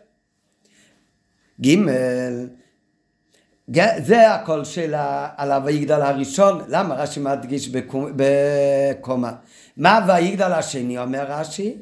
[3.71, 4.95] ג' זה הכל של
[5.37, 7.71] על הויגדל הראשון, למה רש"י מדגיש
[8.17, 9.33] בקומה?
[9.77, 11.77] מה ויגדל השני אומר רש"י?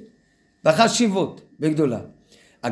[0.65, 1.99] בחשיבות, בגדולה.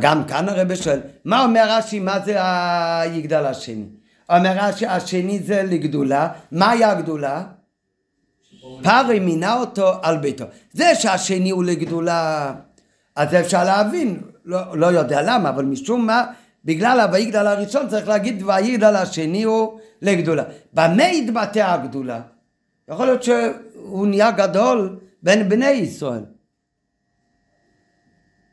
[0.01, 3.85] גם כאן הרב שואל, מה אומר רש"י, מה זה היגדל השני?
[4.31, 7.45] אומר רש"י, השני זה לגדולה, מהי הגדולה?
[8.83, 10.45] פרי מינה אותו על ביתו.
[10.73, 12.55] זה שהשני הוא לגדולה,
[13.17, 16.25] אז אפשר להבין, לא, לא יודע למה, אבל משום מה
[16.65, 20.43] בגלל הויגדל הראשון צריך להגיד ויגדל השני הוא לגדולה.
[20.73, 22.21] במה התבטא הגדולה?
[22.89, 26.25] יכול להיות שהוא נהיה גדול בין בני ישראל.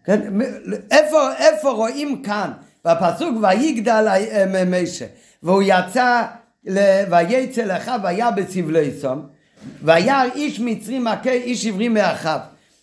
[0.03, 0.41] כן?
[0.91, 2.51] איפה, איפה רואים כאן
[2.85, 4.07] בפסוק ויגדל
[4.67, 5.05] משה
[5.43, 6.23] והוא יצא
[7.11, 9.25] ויצא לך והיה בסבלי סום
[9.83, 12.39] וירא איש מצרי מכה איש עברי מאחיו.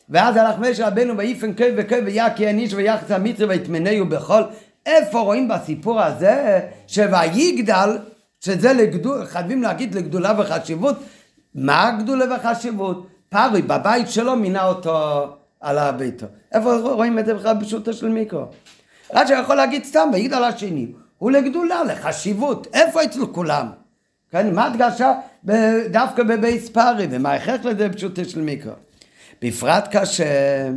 [0.09, 4.43] ואז הלך משה רבנו ויפן כה וכה ויק אין איש ויחץ המצרי ויטמנהו בכל
[4.87, 7.99] איפה רואים בסיפור הזה שויגדל
[8.41, 10.97] שזה לגדול, חייבים להגיד לגדולה וחשיבות?
[11.55, 13.07] מה הגדולה וחשיבות?
[13.29, 15.27] פרי בבית שלו מינה אותו
[15.61, 16.27] על הביתו.
[16.53, 18.45] איפה רואים את זה בכלל פשוטו של מיקרו?
[19.15, 20.87] רש"י יכול להגיד סתם ויגדל השני
[21.19, 23.69] הוא לגדולה, לחשיבות, איפה אצל כולם?
[24.31, 25.13] כן, מה הדגשה
[25.91, 28.73] דווקא בבייס פארי, ומה ההכרח לזה פשוטו של מיקרו?
[29.43, 30.69] בפרט קשה,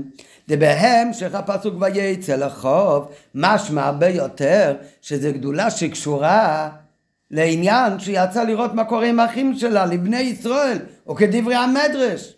[0.50, 6.70] דבהמשך הפסוק וייצא לחוב, משמע הרבה יותר שזה גדולה שקשורה
[7.32, 10.78] לעניין שיצא לראות מה קורה עם האחים שלה, לבני ישראל,
[11.08, 12.34] או כדברי המדרש.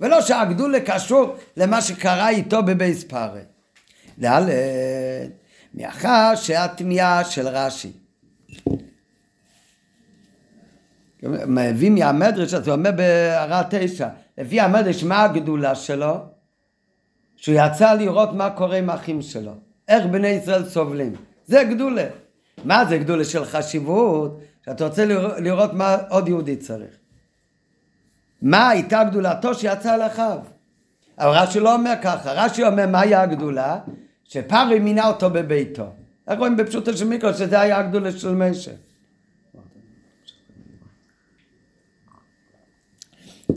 [0.00, 3.40] ולא שהגדולה קשור למה שקרה איתו בבייס פארי.
[4.24, 4.48] ד'
[5.74, 7.92] מאחר שהתמיהה של רש"י
[11.46, 16.16] מביא מהמדרש, אז הוא אומר בהערה תשע, לפי המדרש מה הגדולה שלו?
[17.36, 19.52] שהוא יצא לראות מה קורה עם האחים שלו,
[19.88, 21.12] איך בני ישראל סובלים,
[21.46, 22.06] זה גדולה.
[22.64, 24.40] מה זה גדולה של חשיבות?
[24.64, 25.04] שאתה רוצה
[25.38, 26.96] לראות מה עוד יהודי צריך.
[28.42, 30.38] מה הייתה גדולתו שיצא לאחיו?
[31.18, 33.78] אבל רש"י לא אומר ככה, רש"י אומר מהי הגדולה?
[34.28, 35.86] שפרי מינה אותו בביתו.
[36.28, 38.70] איך רואים בפשוטו של מיקרו שזה היה הגדולה של משה.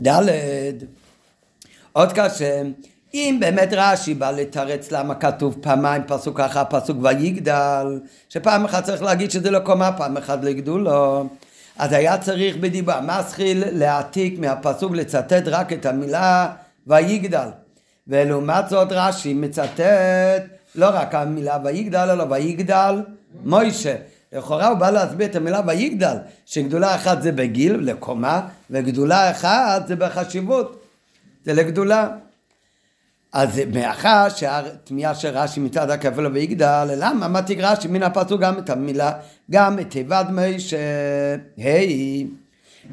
[0.06, 0.84] ד'
[1.92, 2.62] עוד קשה,
[3.14, 9.02] אם באמת רש"י בא לתרץ למה כתוב פעמיים פסוק אחר פסוק ויגדל, שפעם אחת צריך
[9.02, 11.28] להגיד שזה לא קומה, פעם אחת לגדולו,
[11.76, 16.52] אז היה צריך בדיבה מסחיל להעתיק מהפסוק לצטט רק את המילה
[16.86, 17.48] ויגדל.
[18.08, 20.42] ולעומת זאת רש"י מצטט
[20.74, 23.02] לא רק המילה ויגדל, אלא ויגדל
[23.44, 23.96] מוישה.
[24.32, 29.96] לכאורה הוא בא להסביר את המילה ויגדל, שגדולה אחת זה בגיל, לקומה, וגדולה אחת זה
[29.96, 30.82] בחשיבות,
[31.44, 32.08] זה לגדולה.
[33.32, 38.70] אז מאחר שהתמיהה של רש"י מצד הכפל ויגדל, למה מתיק רש"י מן הפסוק גם את
[38.70, 39.12] המילה,
[39.50, 40.76] גם את תיבת מוישה,
[41.56, 42.26] היי,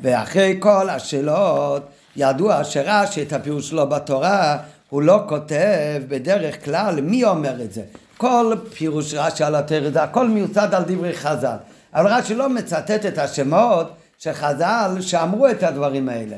[0.01, 4.57] ואחרי כל השאלות, ידוע שרש"י את הפירוש שלו בתורה,
[4.89, 7.82] הוא לא כותב בדרך כלל מי אומר את זה.
[8.17, 11.56] כל פירוש רש"י על התרא זה הכל מיוצד על דברי חז"ל.
[11.93, 16.36] אבל רש"י לא מצטט את השמות של חז"ל שאמרו את הדברים האלה.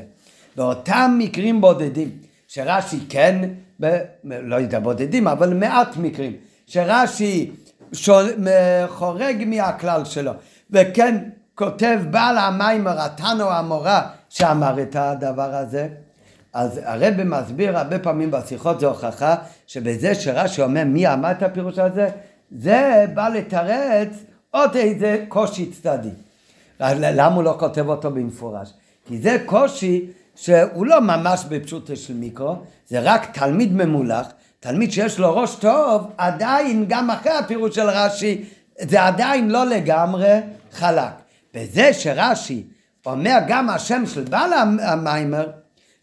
[0.56, 2.10] באותם מקרים בודדים,
[2.48, 3.48] שרש"י כן,
[3.80, 6.32] ב, לא יודע בודדים, אבל מעט מקרים,
[6.66, 7.50] שרש"י
[7.92, 8.30] שול,
[8.88, 10.32] חורג מהכלל שלו,
[10.70, 11.18] וכן
[11.54, 15.88] כותב בעל המים התנא המורה שאמר את הדבר הזה,
[16.52, 19.34] אז הרב מסביר הרבה פעמים בשיחות זו הוכחה
[19.66, 22.08] שבזה שרש"י אומר מי אמר את הפירוש הזה,
[22.50, 24.08] זה בא לתרץ
[24.50, 26.08] עוד איזה קושי צדדי.
[26.80, 28.72] למה הוא לא כותב אותו במפורש?
[29.06, 32.56] כי זה קושי שהוא לא ממש בפשוטו של מיקרו,
[32.88, 34.26] זה רק תלמיד ממולח,
[34.60, 38.44] תלמיד שיש לו ראש טוב, עדיין גם אחרי הפירוש של רש"י,
[38.80, 40.40] זה עדיין לא לגמרי
[40.72, 41.12] חלק.
[41.54, 42.62] בזה שרש"י
[43.06, 45.50] אומר גם השם של בעל המיימר,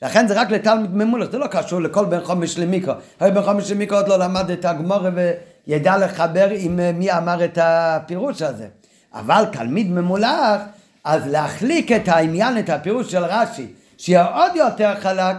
[0.01, 2.93] לכן זה רק לתלמיד ממולך, זה לא קשור לכל בן חומש למיקרו.
[3.19, 5.09] הרי בן חומש למיקרו עוד לא למד את הגמורה
[5.67, 8.67] וידע לחבר עם אה, מי אמר את הפירוש הזה.
[9.13, 10.61] אבל תלמיד ממולך,
[11.03, 15.35] אז להחליק את העניין, את הפירוש של רש"י, שיהיה עוד יותר חלק,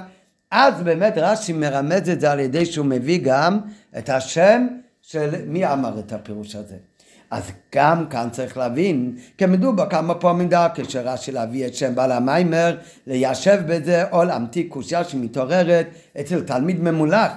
[0.51, 3.61] אז באמת רש"י מרמז את זה על ידי שהוא מביא גם
[3.99, 4.67] את השם
[5.03, 6.77] של מי אמר את הפירוש הזה.
[7.31, 7.43] אז
[7.75, 12.77] גם כאן צריך להבין, כי מדובר כמה פעמים דרכי שרש"י להביא את שם בעל המיימר,
[13.07, 15.87] ליישב בזה או להמתיק קושייה שמתעוררת
[16.21, 17.33] אצל תלמיד ממולח.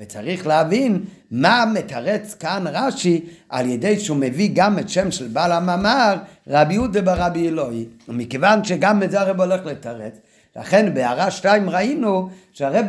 [0.00, 5.52] וצריך להבין מה מתרץ כאן רש"י על ידי שהוא מביא גם את שם של בעל
[5.52, 6.16] המאמר
[6.48, 10.12] רבי יהודה ברבי אלוהי ומכיוון שגם את זה הרב הולך לתרץ
[10.56, 12.86] לכן בהערה שתיים ראינו שהרב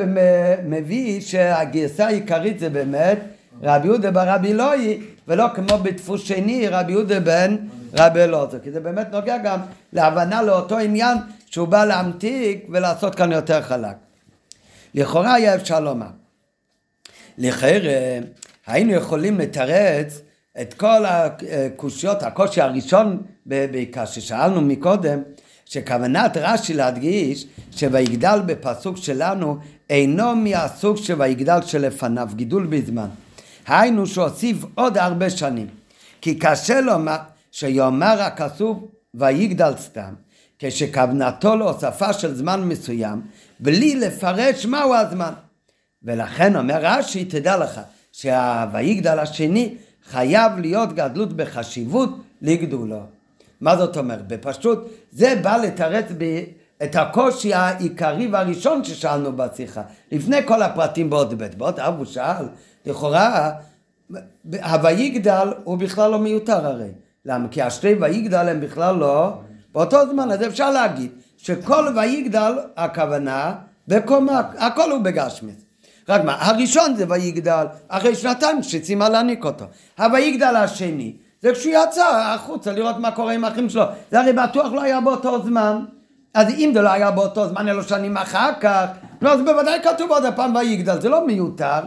[0.65, 3.19] מביא שהגרסה העיקרית זה באמת
[3.63, 7.55] רבי יהודה ברבי אלוהי ולא כמו בדפוס שני רבי יהודה בן
[7.93, 9.59] רבי אלעזר, כי זה באמת נוגע גם
[9.93, 11.17] להבנה לאותו עניין
[11.49, 13.95] שהוא בא להמתיק ולעשות כאן יותר חלק.
[14.93, 16.07] לכאורה היה אפשר לומר.
[17.37, 18.19] לכאורה
[18.67, 20.21] היינו יכולים לתרץ
[20.61, 25.19] את כל הקושיות, הקושי הראשון בעיקר ששאלנו מקודם,
[25.65, 29.57] שכוונת רש"י להדגיש שויגדל בפסוק שלנו
[29.89, 33.07] אינו מהסוג שויגדל שלפניו, גידול בזמן.
[33.67, 35.67] היינו שהוסיף עוד הרבה שנים.
[36.21, 37.17] כי קשה לומר
[37.51, 40.13] שיאמר הכתוב ויגדל סתם,
[40.59, 43.21] כשכוונתו להוספה של זמן מסוים,
[43.59, 45.33] בלי לפרש מהו הזמן.
[46.03, 49.75] ולכן אומר רש"י, תדע לך, שה"ויגדל" השני
[50.09, 52.09] חייב להיות גדלות בחשיבות
[52.41, 53.01] לגדולו.
[53.61, 54.27] מה זאת אומרת?
[54.27, 54.79] בפשוט
[55.11, 56.43] זה בא לתרץ ב...
[56.83, 62.45] את הקושי העיקרי והראשון ששאלנו בשיחה, לפני כל הפרטים בעוד ב', בעוד אב הוא שאל,
[62.85, 63.51] לכאורה
[64.81, 66.89] הויגדל הוא בכלל לא מיותר הרי.
[67.25, 67.47] למה?
[67.47, 69.33] כי השתי ויגדל הם בכלל לא
[69.73, 73.55] באותו זמן, אז אפשר להגיד שכל ויגדל הכוונה
[73.87, 75.65] בקומה, הכל הוא בגשמית.
[76.09, 79.65] רק מה, הראשון זה ויגדל, אחרי שנתיים שצריכים להעניק אותו.
[79.99, 83.83] הויגדל השני, זה כשהוא יצא החוצה לראות מה קורה עם האחים שלו.
[84.11, 85.85] זה הרי בטוח לא היה באותו זמן.
[86.33, 88.85] אז אם זה לא היה באותו זמן, אלו שנים אחר כך,
[89.21, 91.79] לא, אז בוודאי כתוב עוד הפעם ויגדל, זה לא מיותר.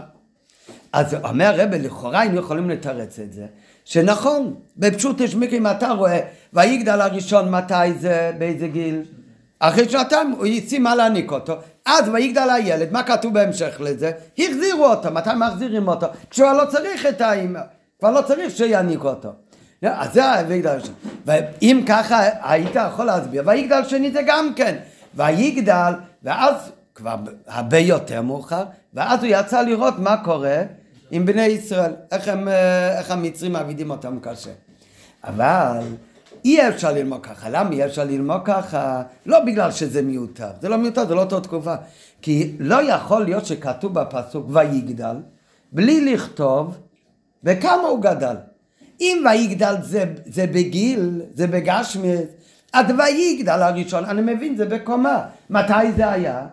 [0.92, 3.46] אז אומר הרב, לכאורה היינו יכולים לתרץ את זה,
[3.84, 6.20] שנכון, בפשוט יש מקרים, אתה רואה,
[6.52, 9.02] ויגדל הראשון, מתי זה, באיזה גיל?
[9.58, 11.54] אחרי שנתיים הוא יצא מה להעניק אותו,
[11.86, 14.10] אז ויגדל הילד, מה כתוב בהמשך לזה?
[14.38, 16.06] החזירו אותו, מתי מחזירים אותו?
[16.30, 17.60] כשהוא לא צריך את האמא,
[17.98, 19.28] כבר לא צריך שיעניק אותו.
[19.82, 20.94] אז זה ויגדל הראשון.
[21.26, 24.76] ואם ככה היית יכול להסביר, ויגדל שני זה גם כן.
[25.14, 26.54] ויגדל, ואז
[26.98, 30.62] כבר הרבה יותר מאוחר, ואז הוא יצא לראות מה קורה
[31.10, 32.48] עם בני ישראל, איך, הם,
[32.98, 34.50] איך המצרים מעבידים אותם קשה.
[35.24, 35.80] אבל
[36.44, 37.48] אי אפשר ללמוד ככה.
[37.50, 39.02] למה אי אפשר ללמוד ככה?
[39.26, 40.50] לא בגלל שזה מיותר.
[40.60, 41.74] זה לא מיותר, זה לא אותה תקופה.
[42.22, 45.16] כי לא יכול להיות שכתוב בפסוק ויגדל,
[45.72, 46.78] בלי לכתוב
[47.42, 48.36] בכמה הוא גדל.
[49.00, 52.28] אם ויגדל זה, זה בגיל, זה בגשמית,
[52.72, 55.26] אז ויגדל הראשון, אני מבין, זה בקומה.
[55.50, 56.46] מתי זה היה?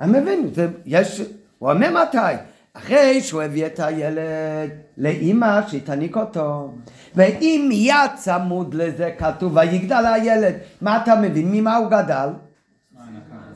[0.00, 1.22] אני מבין, זה, יש,
[1.58, 2.34] הוא אומר מתי.
[2.74, 6.74] אחרי שהוא הביא את הילד לאימא שתניק אותו.
[7.14, 11.48] ואם מיד צמוד לזה כתוב ויגדל הילד, מה אתה מבין?
[11.52, 12.28] ממה הוא גדל?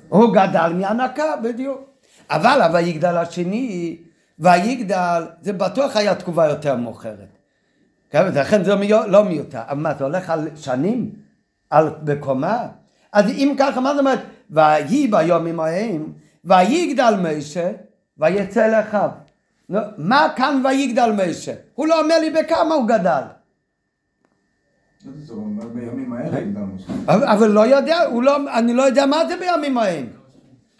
[0.08, 1.80] הוא גדל מהנקה, בדיוק.
[2.30, 3.96] אבל הויגדל השני,
[4.38, 7.38] ויגדל, זה בטוח היה תקופה יותר מאוחרת.
[8.10, 8.74] כן, לכן זה
[9.06, 9.60] לא מיותר.
[9.68, 11.10] אבל מה, זה הולך על שנים?
[11.70, 12.66] על בקומה?
[13.12, 14.20] אז אם ככה, מה זאת אומרת?
[14.50, 16.12] ויהי ביומים ההם,
[16.44, 17.72] ויגדל משה,
[18.18, 19.10] ויצא לאחיו.
[19.98, 21.52] מה כאן ויגדל משה?
[21.74, 23.22] הוא לא אומר לי בכמה הוא גדל.
[27.08, 30.06] אבל לא יודע, לא, אני לא יודע מה זה בימים ההם.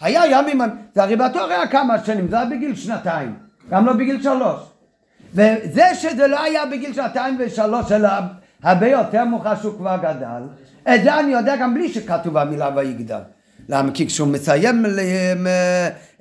[0.01, 0.61] היה ימים
[0.95, 3.35] זה הרי בטוח היה כמה שנים, זה היה בגיל שנתיים,
[3.71, 4.61] גם לא בגיל שלוש.
[5.33, 8.09] וזה שזה לא היה בגיל שנתיים ושלוש, אלא
[8.63, 10.43] הרבה יותר מאוחר שהוא כבר גדל,
[10.95, 13.21] את זה אני יודע גם בלי שכתוב המילה ויגדל.
[13.69, 13.91] למה?
[13.93, 14.85] כי כשהוא מסיים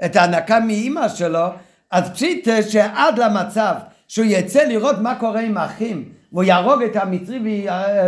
[0.06, 1.48] את ההנקה מאימא שלו,
[1.92, 3.74] אז פשיט שעד למצב
[4.08, 7.68] שהוא יצא לראות מה קורה עם האחים, והוא יהרוג את המצרי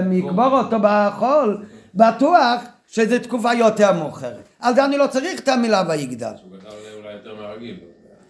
[0.09, 4.49] ויקבור אותו בחול, בטוח שזו תקופה יותר מאוחרת.
[4.59, 6.31] אז אני לא צריך את המילה ויגדל.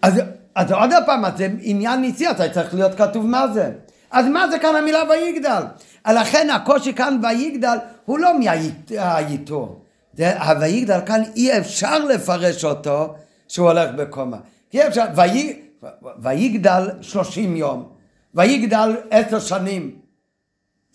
[0.01, 0.21] אז,
[0.55, 3.71] אז עוד פעם, זה עניין ניסי, אתה צריך להיות כתוב מה זה.
[4.11, 5.61] אז מה זה כאן המילה ויגדל?
[6.07, 9.84] לכן הקושי כאן ויגדל הוא לא מהייתור.
[10.19, 13.15] הויגדל כאן אי אפשר לפרש אותו
[13.47, 14.37] שהוא הולך בקומה.
[14.73, 15.05] אי אפשר,
[16.17, 17.89] ויגדל שלושים יום,
[18.33, 19.99] ויגדל עשר שנים.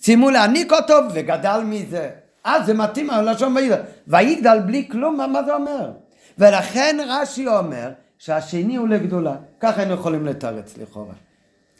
[0.03, 2.11] סיימו להעניק אותו וגדל מזה.
[2.45, 3.81] אז זה מתאים ללשון ויגדל.
[4.07, 5.93] ויגדל בלי כלום, מה זה אומר?
[6.39, 9.37] ולכן רש"י אומר שהשני הוא לגדולה.
[9.61, 11.15] ככה היינו יכולים לתרץ לכאורה.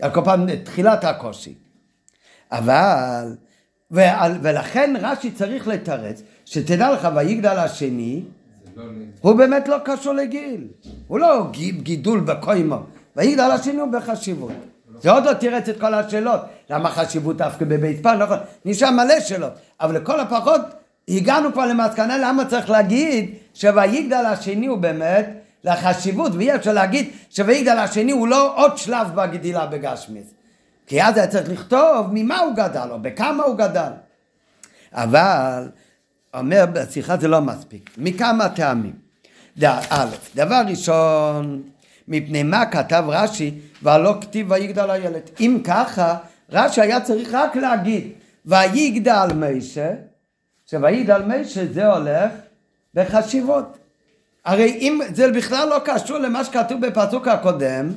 [0.01, 1.55] על כל פעם תחילת הקושי.
[2.53, 3.37] אבל,
[3.91, 8.23] ועל, ולכן רש"י צריך לתרץ, שתדע לך, ויגדל השני,
[8.77, 8.85] לא
[9.21, 10.69] הוא באמת לא קשור לגיל.
[11.07, 11.47] הוא לא
[11.83, 12.77] גידול בקוימו.
[13.17, 14.53] ויגדל השני הוא בחשיבות.
[15.03, 16.41] זה עוד לא תירץ את כל השאלות.
[16.71, 18.19] למה חשיבות דווקא בבית פן?
[18.19, 19.53] נכון, נשאר מלא שאלות.
[19.81, 20.61] אבל לכל הפחות
[21.09, 25.27] הגענו פה למסקנה למה צריך להגיד שויגדל השני הוא באמת
[25.65, 30.27] לחשיבות, ואי אפשר להגיד שויגדל השני הוא לא עוד שלב בגדילה בגשמיס.
[30.87, 33.91] כי אז היה צריך לכתוב ממה הוא גדל או בכמה הוא גדל.
[34.93, 35.69] אבל
[36.35, 38.93] אומר בשיחה זה לא מספיק, מכמה טעמים.
[39.65, 41.63] א', דבר ראשון,
[42.09, 45.31] מפני מה כתב רש"י והלא כתיב ויגדל הילד.
[45.41, 46.17] אם ככה,
[46.51, 48.09] רש"י היה צריך רק להגיד
[48.47, 49.91] ויגדל מישה,
[50.71, 52.31] שויגדל מישה זה הולך
[52.95, 53.79] בחשיבות.
[54.45, 57.93] הרי אם זה בכלל לא קשור למה שכתוב בפסוק הקודם,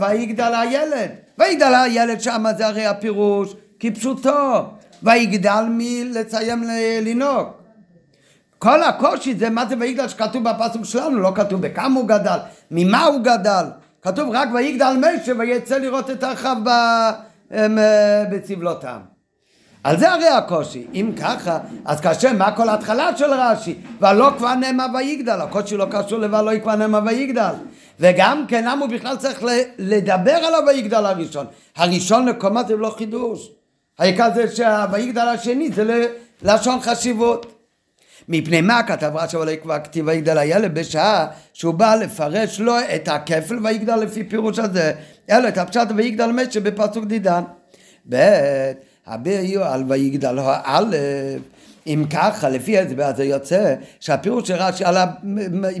[0.00, 1.10] ויגדל הילד.
[1.38, 4.70] ויגדל הילד שם זה הרי הפירוש כפשוטו.
[5.02, 6.64] ויגדל מלסיים
[7.02, 7.48] לנהוג.
[8.58, 12.38] כל הקושי זה מה זה ויגדל שכתוב בפסוק שלנו, לא כתוב בכמה הוא גדל,
[12.70, 13.64] ממה הוא גדל.
[14.02, 18.98] כתוב רק ויגדל משה ויצא לראות את אחיו אה, בסבלותם.
[19.84, 20.86] על זה הרי הקושי.
[20.94, 23.74] אם ככה, אז קשה, מה כל ההתחלה של רש"י?
[24.00, 27.52] והלא כבר נאמר ויגדל, הקושי לא קשור ל"ולא כבר נאמר ויגדל".
[28.00, 29.44] וגם כן, למה הוא בכלל צריך
[29.78, 31.46] לדבר על הויגדל הראשון?
[31.76, 33.50] הראשון לקומה זה לא חידוש.
[33.98, 36.06] העיקר זה שהויגדל השני זה
[36.42, 37.54] לשון חשיבות.
[38.28, 43.08] מפני מה כתב רש"י אבל כבר כתיב ויגדל הילד בשעה שהוא בא לפרש לו את
[43.08, 44.92] הכפל ויגדל לפי פירוש הזה
[45.30, 47.42] אלא את הפשט ויגדל משהו בפסוק דידן.
[48.08, 48.16] ב'
[49.06, 50.96] הביאו על ויגדל א',
[51.86, 54.96] אם ככה, לפי ההסבר הזה יוצא שהפירוש של רש"י על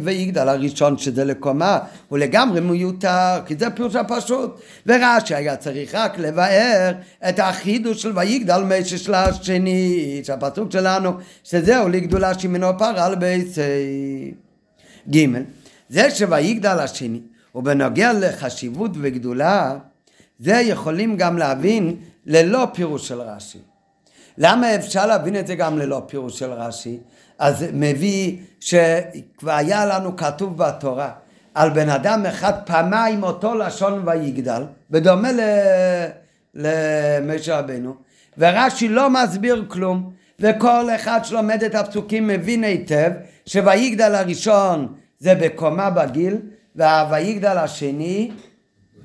[0.02, 4.60] ויגדל הראשון שזה לקומה הוא לגמרי מיותר, כי זה פירוש הפשוט.
[4.86, 6.92] ורש"י היה צריך רק לבאר
[7.28, 11.12] את החידוש של ויגדל משש של השני, שהפסוק שלנו,
[11.44, 14.34] שזהו לגדולה שמנו פרל בייסי.
[15.14, 15.26] ג'
[15.88, 17.20] זה שויגדל השני,
[17.54, 19.76] ובנוגע לחשיבות וגדולה,
[20.38, 23.73] זה יכולים גם להבין ללא פירוש של רש"י.
[24.38, 26.98] למה אפשר להבין את זה גם ללא פירוש של רש"י?
[27.38, 31.10] אז מביא שכבר היה לנו כתוב בתורה
[31.54, 35.28] על בן אדם אחד פעמיים אותו לשון ויגדל, בדומה
[36.54, 37.94] למשה רבנו,
[38.38, 43.10] ורש"י לא מסביר כלום, וכל אחד שלומד את הפסוקים מבין היטב
[43.46, 46.36] שויגדל הראשון זה בקומה בגיל,
[46.76, 48.30] והויגדל השני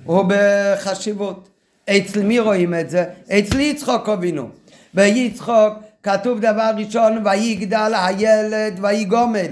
[0.04, 1.50] הוא בחשיבות.
[1.90, 3.06] אצל מי רואים את זה?
[3.32, 4.50] אצל יצחוק אבינו.
[4.94, 5.74] ביצחוק
[6.04, 9.52] כתוב דבר ראשון ויגדל הילד ויגומל.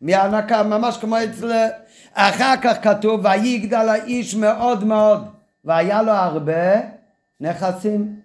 [0.00, 1.66] מהנקה ממש כמו אצל...
[2.14, 5.28] אחר כך כתוב ויגדל האיש מאוד מאוד
[5.64, 6.80] והיה לו הרבה
[7.40, 8.16] נכסים.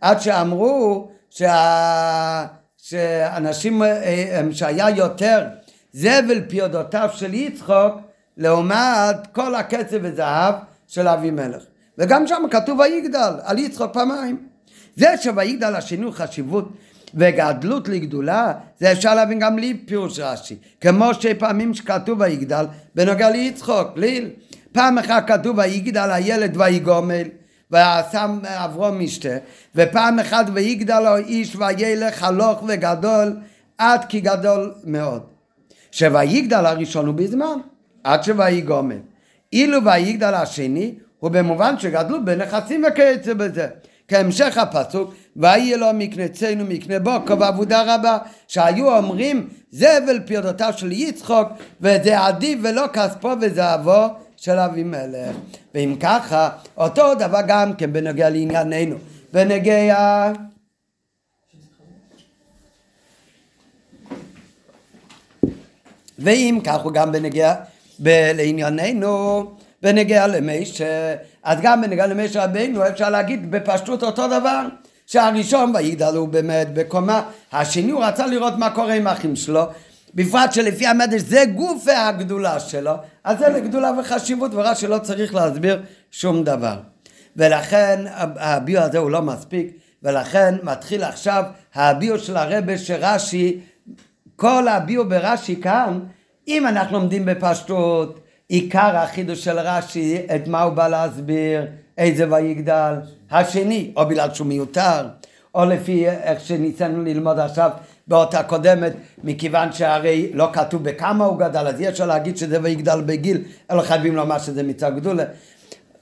[0.00, 2.46] עד שאמרו שה...
[2.76, 5.46] שאנשים, אה, שהיה יותר
[5.92, 7.94] זבל פיודותיו של יצחוק
[8.36, 10.54] לעומת כל הכסף וזהב
[10.86, 11.62] של אבימלך.
[11.98, 14.49] וגם שם כתוב ויגדל, על יצחוק פעמיים.
[14.96, 16.68] זה שויגדל השני חשיבות
[17.14, 20.56] וגדלות לגדולה, זה אפשר להבין גם לי פירוש רש"י.
[20.80, 24.28] כמו שפעמים שכתוב ויגדל, בנוגע ליצחוק, ליל.
[24.72, 27.24] פעם אחת כתוב ויגדל הילד ויגומל,
[27.70, 29.36] ועשה אברום משתה,
[29.74, 33.36] ופעם אחת ויגדל לו איש וילך הלוך וגדול,
[33.78, 35.22] עד כי גדול מאוד.
[35.90, 37.58] שויגדל הראשון הוא בזמן,
[38.04, 38.98] עד שויגומל.
[39.52, 43.68] אילו ויגדל השני, הוא במובן שגדלו בנכסים וכיוצא בזה.
[44.10, 48.18] כהמשך הפסוק, ויהיה לו מקנצנו מקנה בוקו ועבודה רבה,
[48.48, 51.48] שהיו אומרים זבל פיודותיו של יצחוק,
[51.80, 55.36] וזה עדיף ולא כספו וזהבו של אבימלך.
[55.74, 58.96] ואם ככה, אותו דבר גם כן בנוגע לענייננו.
[59.32, 60.32] בנוגע...
[66.18, 67.54] ואם כך הוא גם בנגיע
[67.98, 69.44] לענייננו,
[69.82, 74.66] בנגיע למשה, אז גם בנגיע למשה רבינו אפשר להגיד בפשטות אותו דבר.
[75.10, 79.62] שהראשון ויגדל הוא באמת בקומה, השני הוא רצה לראות מה קורה עם האחים שלו,
[80.14, 82.92] בפרט שלפי המדש זה גופי הגדולה שלו,
[83.24, 86.76] אז זה לגדולה וחשיבות ורש"י לא צריך להסביר שום דבר.
[87.36, 88.04] ולכן
[88.36, 93.60] הביו הזה הוא לא מספיק, ולכן מתחיל עכשיו הביו של הרבה שרש"י,
[94.36, 96.00] כל הביו ברש"י כאן,
[96.48, 101.66] אם אנחנו עומדים בפשטות, עיקר החידוש של רש"י, את מה הוא בא להסביר,
[101.98, 102.94] איזה ויגדל,
[103.30, 105.08] השני, או בגלל שהוא מיותר,
[105.54, 107.70] או לפי איך שניסינו ללמוד עכשיו
[108.08, 108.92] באותה קודמת,
[109.24, 113.82] מכיוון שהרי לא כתוב בכמה הוא גדל, אז אי אפשר להגיד שזה ויגדל בגיל, אלא
[113.82, 115.24] חייבים לומר שזה מצד גדולה.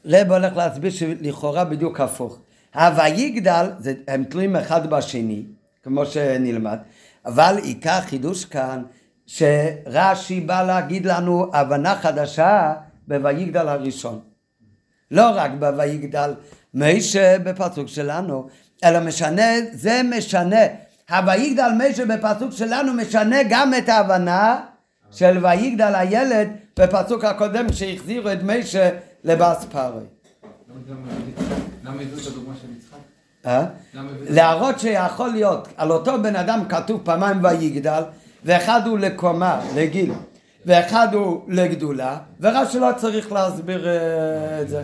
[0.04, 2.38] רב הולך להסביר שלכאורה בדיוק הפוך.
[2.74, 3.66] הוויגדל,
[4.08, 5.42] הם תלויים אחד בשני,
[5.82, 6.78] כמו שנלמד,
[7.26, 8.82] אבל עיקר חידוש כאן,
[9.28, 12.74] שרש"י בא להגיד לנו הבנה חדשה
[13.08, 14.20] בויגדל הראשון.
[15.10, 16.34] לא רק בויגדל
[16.74, 18.48] מישה בפסוק שלנו,
[18.84, 20.60] אלא משנה, זה משנה.
[21.10, 24.60] הויגדל מישה בפסוק שלנו משנה גם את ההבנה
[25.10, 28.90] של ויגדל הילד בפסוק הקודם שהחזירו את מישה
[29.24, 30.04] לבאס פארי.
[33.46, 33.64] אה?
[34.28, 38.02] להראות שיכול להיות, על אותו בן אדם כתוב פעמיים ויגדל,
[38.44, 40.12] ואחד הוא לקומה, לגיל,
[40.66, 44.82] ואחד הוא לגדולה, ורש"י לא צריך להסביר אה, את זה.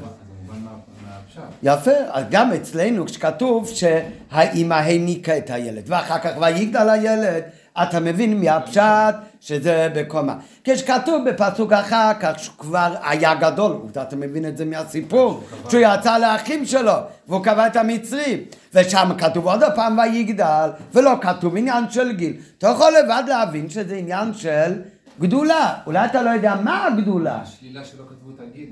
[1.62, 1.90] יפה,
[2.30, 7.42] גם אצלנו כשכתוב שהאימא הניקה את הילד ואחר כך ויגדל הילד
[7.82, 10.36] אתה מבין מהפשט שזה בקומה.
[10.64, 15.80] כשכתוב בפסוק אחר כך שהוא כבר היה גדול, עובדה אתה מבין את זה מהסיפור, שהוא
[15.80, 16.92] יצא לאחים שלו
[17.28, 18.38] והוא קבע את המצרים
[18.74, 22.36] ושם כתוב עוד פעם ויגדל ולא כתוב עניין של גיל.
[22.58, 24.82] אתה יכול לבד להבין שזה עניין של
[25.20, 27.40] גדולה, אולי אתה לא יודע מה הגדולה.
[27.42, 28.70] השלילה שלא כתבו את הגיל.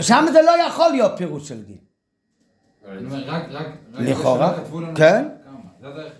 [0.00, 1.76] שם זה לא יכול להיות פירוש של גיל.
[3.92, 4.52] לכאורה,
[4.94, 5.28] כן.
[5.80, 6.12] זה הדרך.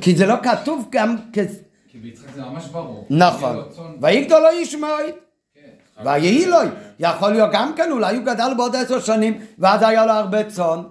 [0.00, 1.38] כי- זה לא כתוב גם כ...
[1.88, 3.06] כי ביצחק זה ממש ברור.
[3.10, 3.56] נכון.
[4.00, 4.42] ויגדול
[4.80, 5.14] מועד.
[5.54, 6.04] כן.
[6.04, 6.56] ויהי לו,
[6.98, 10.82] יכול להיות גם כן, אולי הוא גדל בעוד עשר שנים, ואז היה לו הרבה צאן.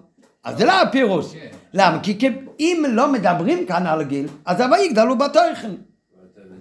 [0.44, 1.34] אז זה לא הפירוש.
[1.34, 1.48] כן.
[1.74, 2.00] למה?
[2.04, 2.30] כי
[2.60, 5.72] אם לא מדברים כאן על גיל, אז ויגדל הוא בתוכן.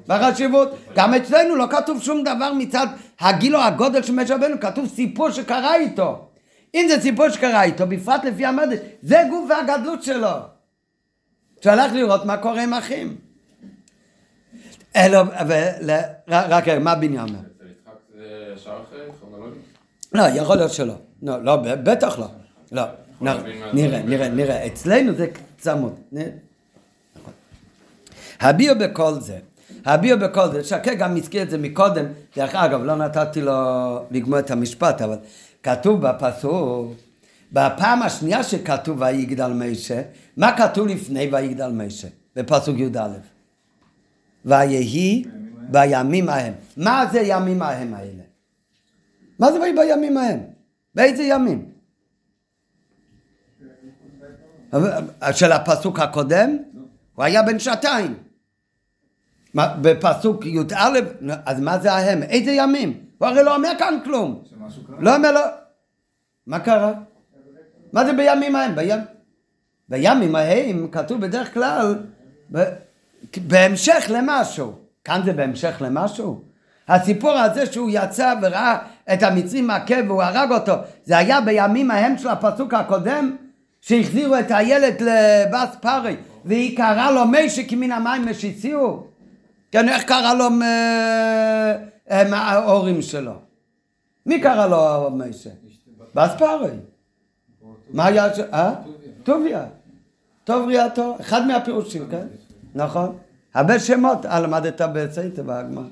[0.09, 0.69] בחשיבות.
[0.97, 2.87] גם אצלנו לא כתוב שום דבר מצד
[3.21, 6.29] הגיל או הגודל של משה רבנו, כתוב סיפור שקרה איתו.
[6.75, 10.29] אם זה סיפור שקרה איתו, בפרט לפי המדש, זה גוף והגדלות שלו.
[11.61, 13.17] שהלך לראות מה קורה עם אחים.
[14.97, 15.91] אלו, ול-
[16.29, 17.39] רק מה בנימין אומר?
[20.13, 20.95] לא, יכול להיות שלא.
[21.23, 22.27] לא, לא, בטח לא.
[22.73, 22.83] לא.
[23.21, 24.29] נראה, נראה.
[24.29, 24.67] נראה.
[24.67, 25.27] אצלנו זה
[25.59, 26.01] צמוד.
[26.13, 27.33] נכון.
[28.41, 29.39] הביאו בכל זה.
[29.85, 30.65] הביאו בכל זה.
[30.65, 32.05] שקה גם הזכיר את זה מקודם.
[32.37, 33.53] דרך אגב, לא נתתי לו
[34.11, 35.17] לגמור את המשפט, אבל
[35.63, 36.93] כתוב בפסוק,
[37.53, 40.03] בפעם השנייה שכתוב ויגדל משה,
[40.37, 42.09] מה כתוב לפני ויגדל משה?
[42.37, 43.09] בפסוק י"א.
[44.45, 45.25] ויהי
[45.71, 46.55] בימים ההם.
[46.77, 48.23] מה זה ימים ההם האלה?
[49.39, 50.41] מה זה בימים ההם?
[50.95, 51.71] באיזה ימים?
[55.33, 56.57] של הפסוק הקודם?
[57.15, 58.15] הוא היה בן שנתיים.
[59.55, 60.99] בפסוק י"א,
[61.45, 62.23] אז מה זה ההם?
[62.23, 63.01] איזה ימים?
[63.19, 64.43] הוא הרי לא אומר כאן כלום.
[64.99, 65.41] לא אומר לו...
[66.47, 66.93] מה קרה?
[67.93, 68.75] מה זה בימים ההם?
[68.77, 69.01] בים...
[69.89, 71.99] בימים ההם כתוב בדרך כלל
[72.53, 72.65] ב...
[73.37, 74.73] בהמשך למשהו.
[75.05, 76.43] כאן זה בהמשך למשהו?
[76.89, 78.79] הסיפור הזה שהוא יצא וראה
[79.13, 80.73] את המצרים מכה והוא הרג אותו,
[81.05, 83.37] זה היה בימים ההם של הפסוק הקודם
[83.81, 87.23] שהחזירו את הילד לבס פרי והיא קראה לו
[87.69, 89.07] כי מן המים משיציהו?
[89.73, 91.77] כן, איך קרא לו אה,
[92.11, 93.35] אה, ההורים שלו?
[94.27, 95.51] מי קרא לו משה?
[96.15, 96.71] בס פרי.
[97.91, 98.39] מה היה ש...
[98.39, 98.75] אה?
[99.23, 99.65] טוביה.
[100.45, 102.27] טוב ראייתו, אחד מהפירושים, כן?
[102.75, 103.17] נכון.
[103.55, 105.83] הרבה שמות, אה, למדת בסייטה בהגמר.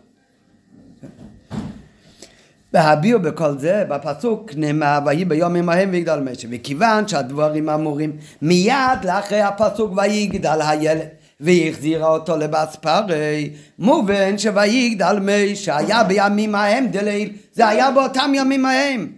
[2.72, 6.48] והביאו בכל זה, בפסוק נאמר, ויהי ביום עמהם ויגדל משה.
[6.50, 11.08] וכיוון שהדברים אמורים מיד לאחרי הפסוק ויגדל הילד.
[11.40, 18.66] והחזירה אותו לבס פרי, מובן שויגדל משה היה בימים ההם דליל, זה היה באותם ימים
[18.66, 19.12] ההם.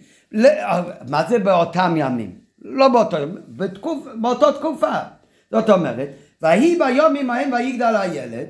[1.09, 2.31] מה זה באותם ימים?
[2.69, 4.93] לא באותו יום, בתקופ, באותו תקופה.
[5.51, 6.09] זאת אומרת,
[6.43, 8.47] ויהי ביום עמהם ויגדל הילד,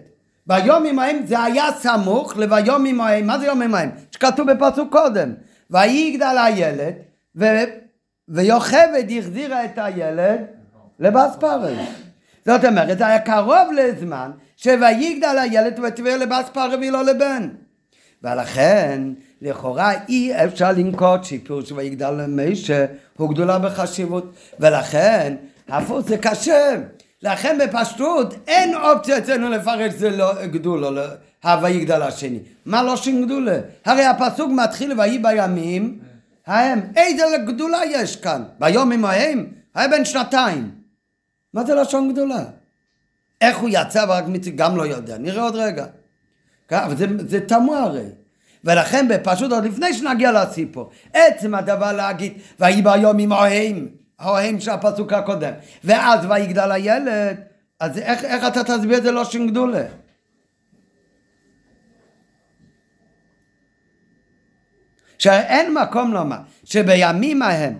[0.46, 3.90] ביום עמהם זה היה סמוך לביום עמהם, מה זה יום עמהם?
[4.10, 5.34] שכתוב בפסוק קודם,
[5.70, 6.94] ויגדל הילד,
[7.36, 7.44] ו...
[8.28, 10.40] ויוכבד החזירה את הילד
[11.00, 11.76] לבס פרי.
[12.46, 17.48] זאת אומרת, זה היה קרוב לזמן שויגדל הילד ותביא לבס פרי ולא לבן.
[18.22, 19.02] ולכן,
[19.42, 24.32] לכאורה אי אפשר לנקוט שיפור שויגדל משה הוא גדולה בחשיבות.
[24.60, 25.36] ולכן,
[25.68, 26.74] הפוך זה קשה.
[27.22, 31.02] לכן בפשטות אין אופציה אצלנו לפרש זה לא גדולו, לא,
[31.44, 32.38] הויגדל השני.
[32.66, 33.58] מה לא שין גדולה?
[33.84, 35.98] הרי הפסוק מתחיל ויהי בימים
[36.46, 36.80] ההם.
[36.96, 38.42] איזה גדולה יש כאן?
[38.58, 39.46] ביומים ההם?
[39.74, 40.70] היה בן שנתיים.
[41.54, 42.44] מה זה לשון גדולה?
[43.40, 45.86] איך הוא יצא ורק מצי גם לא יודע, נראה עוד רגע.
[46.68, 48.08] כן, אבל זה, זה תמוה הרי.
[48.66, 53.88] ולכן בפשוט עוד לפני שנגיע לסיפור, עצם הדבר להגיד ויהי ביום עם אוהם,
[54.18, 55.52] האוהם של הפסוק הקודם,
[55.84, 57.36] ואז ויגדל הילד,
[57.80, 59.82] אז איך, איך אתה תסביר את זה לא שין גדולה?
[65.18, 67.78] שאין מקום לומר שבימים ההם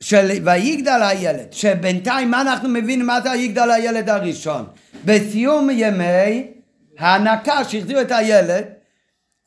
[0.00, 4.66] של ויגדל הילד, שבינתיים מה אנחנו מבינים מה זה ויגדל הילד הראשון?
[5.04, 6.52] בסיום ימי
[6.98, 8.77] ההנקה שהחזירו את הילד,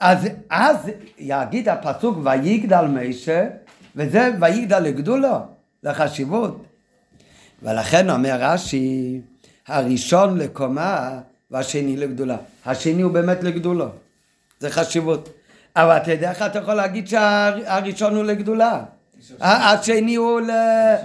[0.02, 0.18] אז
[0.49, 0.78] אז
[1.18, 3.47] יגיד הפסוק ויגדל משה,
[3.95, 5.36] וזה ויגדל לגדולו,
[5.84, 6.64] לחשיבות.
[7.64, 9.22] ולכן אומר רש"י,
[9.68, 11.20] הראשון לקומה
[11.52, 12.38] והשני לגדולה.
[12.66, 13.86] השני הוא באמת לגדולו,
[14.60, 15.30] זה חשיבות.
[15.76, 18.84] אבל אתה יודע איך אתה יכול להגיד שהראשון הוא לגדולה?
[19.39, 20.95] השני הוא ל-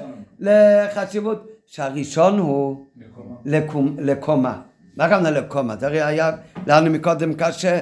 [0.40, 2.84] לחשיבות, שהראשון הוא.
[3.44, 4.60] לקום- לקומה.
[4.96, 5.76] מה הכוונה לקומה?
[5.76, 6.30] זה הרי היה
[6.66, 7.78] לנו מקודם קשה.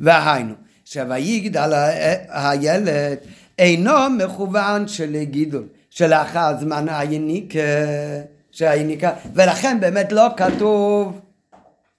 [0.00, 3.18] והיינו, שויגדל ה- הילד
[3.58, 7.58] אינו מכוון שלגידול, שלאחר זמן היניקה,
[8.50, 11.20] שהיניקה, ולכן באמת לא כתוב,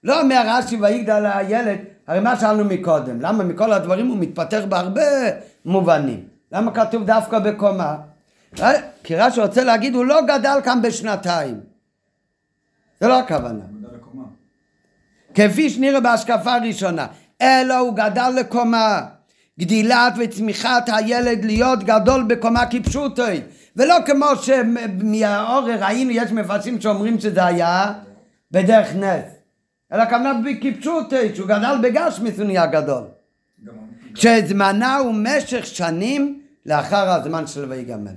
[0.04, 5.02] לא אומר רש"י ויגדל הילד, הרי מה שאלנו מקודם, למה מכל הדברים הוא מתפתח בהרבה
[5.64, 7.96] מובנים, למה כתוב דווקא בקומה?
[8.60, 8.72] אה,
[9.04, 11.60] כי רש"י רוצה להגיד, הוא לא גדל כאן בשנתיים,
[13.00, 13.64] זה לא הכוונה.
[15.34, 17.06] כפי שנראה בהשקפה הראשונה,
[17.42, 19.00] אלא הוא גדל לקומה.
[19.60, 23.40] גדילת וצמיחת הילד להיות גדול בקומה כפשוטוי,
[23.76, 27.92] ולא כמו שמהאור ראינו, יש מפרשים שאומרים שזה היה
[28.50, 29.24] בדרך נס.
[29.92, 33.02] אלא כמובן בקיפשוטי, שהוא גדל בגשמיס הוא נהיה גדול.
[34.14, 38.12] שזמנה הוא משך שנים לאחר הזמן של ויגמל.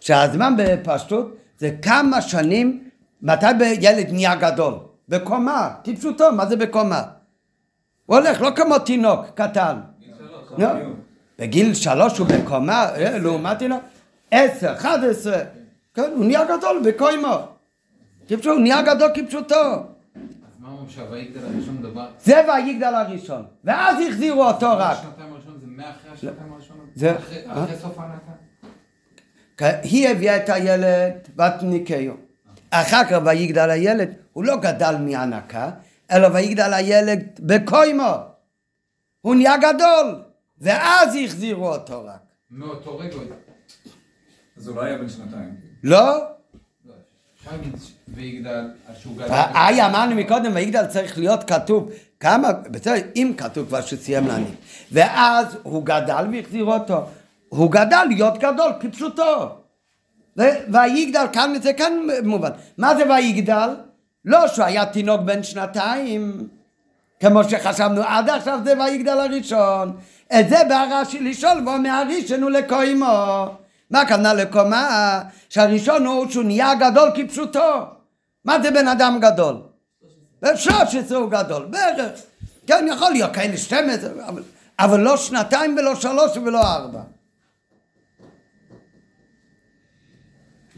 [0.00, 2.84] שהזמן בפשטות זה כמה שנים,
[3.22, 3.46] מתי
[3.80, 4.74] ילד נהיה גדול?
[5.08, 7.02] בקומה, כפשוטו, מה זה בקומה?
[8.06, 9.76] הוא הולך לא כמו תינוק קטן.
[10.58, 10.68] לא.
[11.38, 13.82] בגיל שלוש הוא בקומה, אה, לעומת תינוק,
[14.30, 15.38] עשר, אחד עשרה,
[15.94, 17.34] כן, הוא נהיה גדול בקוימו.
[18.28, 19.54] כפשוט, הוא נהיה גדול כפשוטו.
[22.24, 24.96] זה ויגדל הראשון, ואז החזירו אותו רק.
[26.94, 27.64] זה אחרי- אה?
[27.64, 28.32] אחרי סוף ההנקה?
[29.82, 32.12] היא הביאה את הילד בת ניקיו.
[32.70, 35.70] אחר כך ויגדל הילד, הוא לא גדל מהנקה,
[36.12, 38.14] אלא ויגדל הילד בקוימו.
[39.20, 40.22] הוא נהיה גדול,
[40.58, 42.20] ואז החזירו אותו רק.
[42.50, 43.16] מאותו רגע,
[44.56, 45.54] אז הוא לא היה בן שנתיים.
[45.82, 46.24] לא?
[48.08, 48.68] ויגדל,
[49.16, 49.26] גדל.
[49.54, 51.90] היי, אמרנו מקודם, ויגדל צריך להיות כתוב
[52.20, 54.54] כמה, בסדר, אם כתוב כבר שסיים להניק.
[54.92, 57.06] ואז הוא גדל והחזירו אותו.
[57.48, 59.56] הוא גדל להיות גדול, כפשוטו.
[60.72, 61.92] ויגדל, כאן זה כאן
[62.24, 62.50] מובן.
[62.78, 63.74] מה זה ויגדל?
[64.26, 66.48] לא שהוא היה תינוק בן שנתיים,
[67.20, 69.96] כמו שחשבנו עד עכשיו זה ויגדל הראשון.
[70.40, 73.46] את זה בא רש"י לשאול, ואומר הראשון הוא לקוימו.
[73.90, 75.22] מה הכוונה לקומה?
[75.48, 77.84] שהראשון הוא שהוא נהיה גדול כפשוטו.
[78.44, 79.56] מה זה בן אדם גדול?
[80.42, 82.20] ב-13 הוא גדול, בערך.
[82.66, 84.42] כן, יכול להיות כאלה 12, אבל,
[84.78, 87.00] אבל לא שנתיים ולא שלוש ולא ארבע.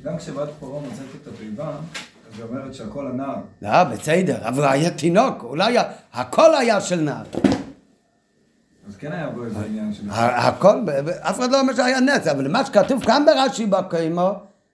[0.02, 1.76] גם כשבת פרעה מוצאת את התיבה,
[2.28, 3.36] אז היא אומרת שהכל הנער.
[3.62, 5.76] לא, בסדר, אבל היה תינוק, אולי
[6.12, 7.24] הכל היה של נער.
[8.88, 10.02] אז כן היה בו איזה עניין של...
[10.10, 10.80] הכל,
[11.20, 14.32] אף אחד לא אומר שהיה נס, אבל מה שכתוב כאן ברש"י בקיימו,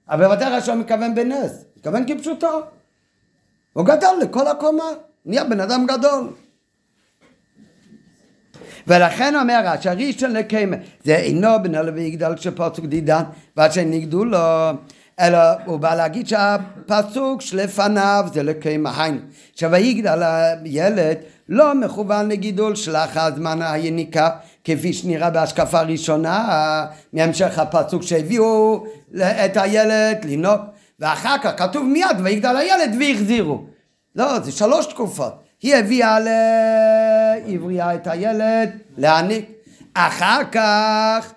[0.08, 2.60] אבל בוודאי רש"י לא מתכוון בנס, מתכוון כפשוטו.
[3.72, 4.84] הוא גדל לכל הקומה,
[5.24, 6.28] נהיה בן אדם גדול.
[8.86, 13.22] ולכן אומר רש"י, הראשון לקיימה, זה אינו בן אלה ויגדל כשפסוק דידן,
[13.56, 14.38] ועד שנגדו לו,
[15.20, 19.18] אלא הוא בא להגיד שהפסוק שלפניו זה לקיימה, היינו,
[19.56, 21.16] שויגדל הילד
[21.48, 24.30] לא מכוון לגידול שלח הזמן היניקה,
[24.64, 28.84] כפי שנראה בהשקפה הראשונה, מהמשך הפסוק שהביאו
[29.16, 30.60] את הילד לנהוג,
[31.00, 33.64] ואחר כך כתוב מיד ויגדל הילד והחזירו.
[34.16, 35.34] לא, זה שלוש תקופות.
[35.62, 39.50] היא הביאה לעברייה את הילד להעניק.
[39.94, 41.32] אחר כך,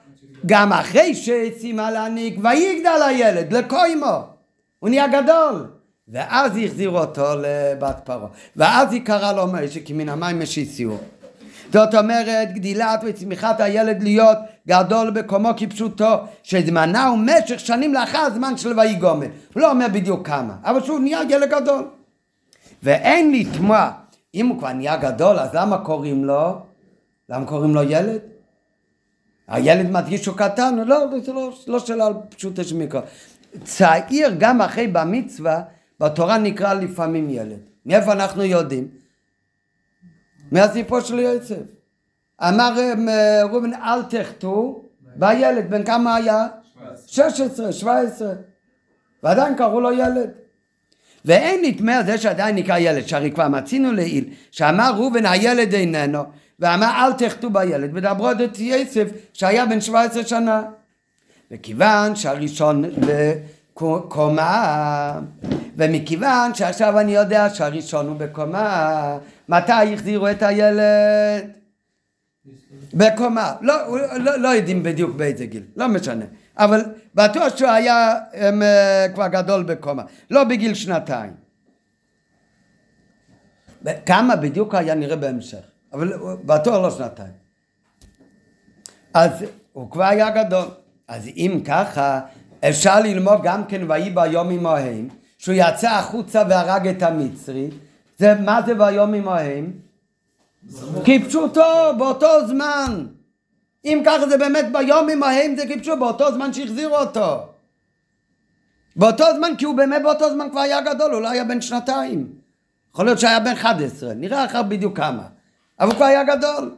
[0.45, 4.21] גם אחרי שסיימה להעניק, ויגדל הילד לקוימו.
[4.79, 5.67] הוא נהיה גדול.
[6.07, 8.27] ואז החזירו אותו לבת פרעה.
[8.55, 10.97] ואז היא קראה לו משה, כי מן המים משיסיהו.
[11.73, 18.57] זאת אומרת, גדילת וצמיחת הילד להיות גדול בקומו כפשוטו, שזמנה הוא משך שנים לאחר הזמן
[18.57, 19.27] של ויגומל.
[19.53, 21.87] הוא לא אומר בדיוק כמה, אבל שהוא נהיה ילד גדול.
[22.83, 23.91] ואין לתמוע,
[24.35, 26.59] אם הוא כבר נהיה גדול, אז למה קוראים לו?
[27.29, 28.19] למה קוראים לו ילד?
[29.47, 33.01] הילד מדגיש שהוא קטן, לא, זה לא, לא שאלה על פשוט יש מיקרו.
[33.63, 35.61] צעיר גם אחרי במצווה,
[35.99, 37.59] בתורה נקרא לפעמים ילד.
[37.85, 38.87] מאיפה אנחנו יודעים?
[40.51, 41.55] מהסיפור של יוסף.
[42.41, 42.73] אמר
[43.09, 44.81] אה, ראובן אל תחטאו,
[45.15, 46.47] בילד, בן כמה היה?
[47.07, 48.33] 16, 17.
[49.23, 50.29] ועדיין קראו לו ילד.
[51.25, 56.23] ואין נטמע זה שעדיין נקרא ילד, שהרי כבר מצינו לעיל, שאמר ראובן הילד איננו,
[56.59, 60.63] ואמר אל תחטאו בילד, ודברו את יוסף שהיה בן 17 שנה.
[61.51, 62.83] וכיוון שהראשון
[63.75, 65.19] בקומה,
[65.77, 69.17] ומכיוון שעכשיו אני יודע שהראשון הוא בקומה,
[69.49, 71.51] מתי החזירו את הילד?
[72.93, 73.53] בקומה.
[73.61, 76.25] לא, לא, לא יודעים בדיוק באיזה גיל, לא משנה.
[76.57, 76.81] אבל
[77.15, 81.33] בטוח שהוא היה הם, אה, כבר גדול בקומה, לא בגיל שנתיים.
[84.05, 86.13] כמה בדיוק היה נראה בהמשך, אבל
[86.45, 87.33] בטוח לא שנתיים.
[89.13, 89.31] אז
[89.73, 90.67] הוא כבר היה גדול.
[91.07, 92.19] אז אם ככה,
[92.69, 95.07] אפשר ללמוד גם כן ויהי ביום עמהם,
[95.37, 97.69] שהוא יצא החוצה והרג את המצרי.
[98.17, 99.71] זה, מה זה ביום עמהם?
[101.05, 103.05] כפשוטו, באותו זמן.
[103.85, 107.45] אם ככה זה באמת ביום עמהם זה כפשוט, באותו זמן שהחזירו אותו.
[108.95, 112.27] באותו זמן, כי הוא באמת באותו זמן כבר היה גדול, הוא לא היה בן שנתיים.
[112.93, 115.23] יכול להיות שהיה בן 11, נראה אחר בדיוק כמה.
[115.79, 116.75] אבל הוא כבר היה גדול.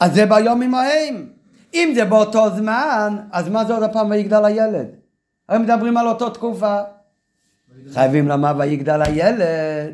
[0.00, 1.28] אז זה ביום עמהם.
[1.74, 4.86] אם זה באותו זמן, אז מה זה עוד הפעם ויגדל הילד?
[5.48, 6.80] הרי מדברים על אותו תקופה.
[7.92, 9.92] חייבים לומר ויגדל הילד.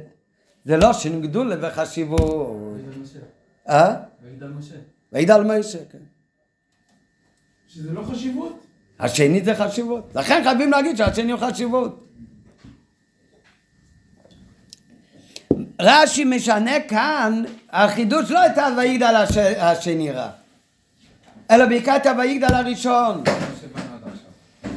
[0.64, 2.76] זה לא שין גדולה וחשיבות.
[3.68, 3.94] אה?
[4.22, 4.74] ויגדל משה.
[5.12, 5.98] ויגדל משה, כן.
[7.66, 8.66] שזה לא חשיבות?
[8.98, 10.16] השני זה חשיבות.
[10.16, 12.04] לכן חייבים להגיד שהשני הוא חשיבות.
[15.80, 17.42] רש"י משנה כאן,
[17.72, 19.36] החידוש לא את ה"ויגדל הש...
[19.36, 20.28] השני רע,
[21.50, 23.22] אלא בעיקר את ה"ויגדל הראשון.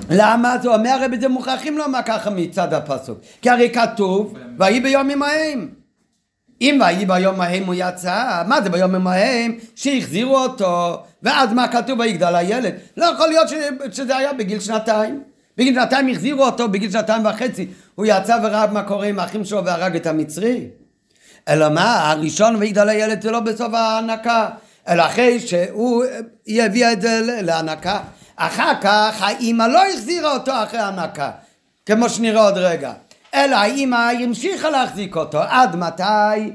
[0.10, 0.56] למה?
[0.64, 3.20] הוא אומר הרי בזה מוכרחים לומר ככה מצד הפסוק.
[3.41, 5.70] כי הרי כתוב, ויהי ביום ימהם.
[6.62, 9.56] אם ויהי ביום ההם הוא יצא, מה זה ביום ההם?
[9.76, 12.74] שהחזירו אותו, ואז מה כתוב ויגדל הילד?
[12.98, 13.48] לא יכול להיות.
[13.91, 15.24] שזה היה בגיל שנתיים.
[15.58, 19.66] בגיל שנתיים החזירו אותו, בגיל שנתיים וחצי הוא יצא וראה מה קורה עם האחים שלו
[19.66, 20.68] והרג את המצרי.
[21.48, 24.48] אלא מה, הראשון ויגדל הילד זה לא בסוף ההנקה,
[24.88, 26.04] אלא אחרי שהוא
[26.48, 28.00] הביא את זה להנקה.
[28.36, 31.32] אחר כך האימא לא החזירה אותו אחרי ההנקה,
[31.86, 32.93] כמו שנראה עוד רגע.
[33.34, 36.52] אלא האימא המשיכה להחזיק אותו, עד מתי?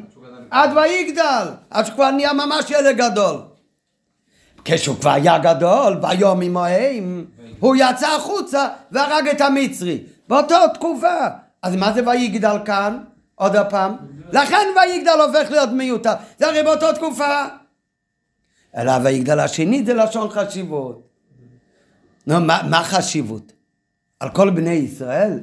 [0.50, 3.36] עד ויגדל, עד שכבר נהיה ממש ילד גדול.
[4.64, 7.24] כשהוא כבר היה גדול, ביום עמהם,
[7.60, 9.98] הוא יצא החוצה והרג את המצרי.
[10.28, 11.16] באותה תקופה.
[11.62, 12.98] אז מה זה ויגדל כאן?
[13.40, 13.96] עוד הפעם.
[14.32, 16.12] לכן ויגדל הופך להיות מיותר.
[16.38, 17.44] זה הרי באותה תקופה.
[18.76, 21.08] אלא ויגדל השני זה לשון חשיבות.
[22.26, 23.52] נו, מה, מה חשיבות?
[24.20, 25.38] על כל בני ישראל?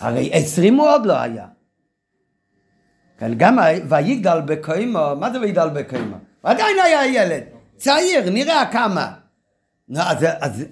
[0.00, 1.46] הרי עשרים הוא עוד לא היה.
[3.18, 3.58] כן, גם
[3.88, 6.16] ויגדל בקוימו, מה זה ויגדל בקוימו?
[6.42, 7.42] עדיין היה ילד,
[7.76, 9.14] צעיר, נראה כמה.
[9.88, 10.64] נו, אז, אז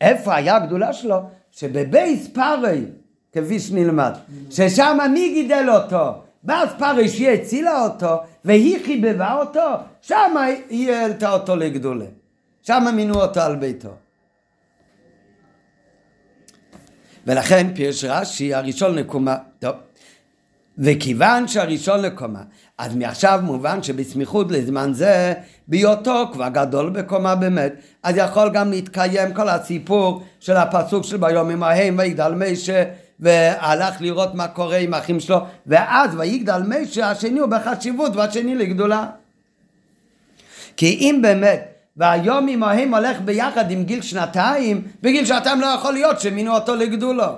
[0.00, 1.20] איפה היה הגדולה שלו?
[1.50, 2.84] שבבייס פארי,
[3.32, 4.12] כפי שנלמד,
[4.50, 6.12] ששם מי גידל אותו?
[6.44, 6.68] ואז
[7.06, 9.70] שהיא הצילה אותו, והיא חיבבה אותו,
[10.02, 10.36] שם
[10.68, 12.06] היא העלתה אותו לגדולה.
[12.62, 13.94] שם מינו אותו על ביתו.
[17.26, 19.74] ולכן פירש רש"י הראשון לקומה, טוב,
[20.78, 22.42] וכיוון שהראשון לקומה,
[22.78, 25.34] אז מעכשיו מובן שבסמיכות לזמן זה,
[25.68, 27.72] בהיותו כבר גדול בקומה באמת,
[28.02, 32.84] אז יכול גם להתקיים כל הסיפור של הפסוק של ביום ההם ויגדל מישה
[33.20, 39.06] והלך לראות מה קורה עם האחים שלו, ואז ויגדל מישה השני הוא בחשיבות והשני לגדולה.
[40.76, 46.20] כי אם באמת והיום עמהם הולך ביחד עם גיל שנתיים, בגיל שנתיים לא יכול להיות
[46.20, 47.32] שמינו אותו לגדולו.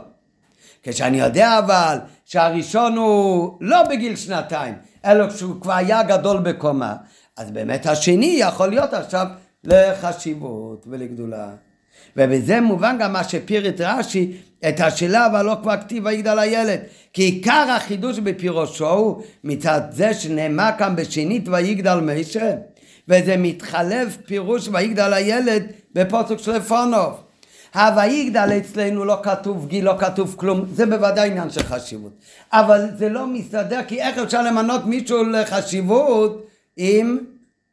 [0.82, 4.74] כשאני יודע אבל שהראשון הוא לא בגיל שנתיים,
[5.04, 6.94] אלא כשהוא כבר היה גדול בקומה,
[7.36, 9.26] אז באמת השני יכול להיות עכשיו
[9.64, 11.48] לחשיבות ולגדולה.
[12.16, 14.36] ובזה מובן גם מה שפירט רש"י,
[14.68, 16.80] את השאלה אבל לא כבר כתיב ויגדל הילד.
[17.12, 22.54] כי עיקר החידוש בפירושו הוא מצד זה שנאמר כאן בשנית ויגדל מישה.
[23.08, 25.62] וזה מתחלף פירוש ויגדל הילד
[25.94, 27.22] בפוסק של פונוב.
[27.74, 32.12] הוויגדל אצלנו לא כתוב גיל, לא כתוב כלום, זה בוודאי עניין של חשיבות.
[32.52, 36.46] אבל זה לא מסתדר, כי איך אפשר למנות מישהו לחשיבות
[36.78, 37.18] אם,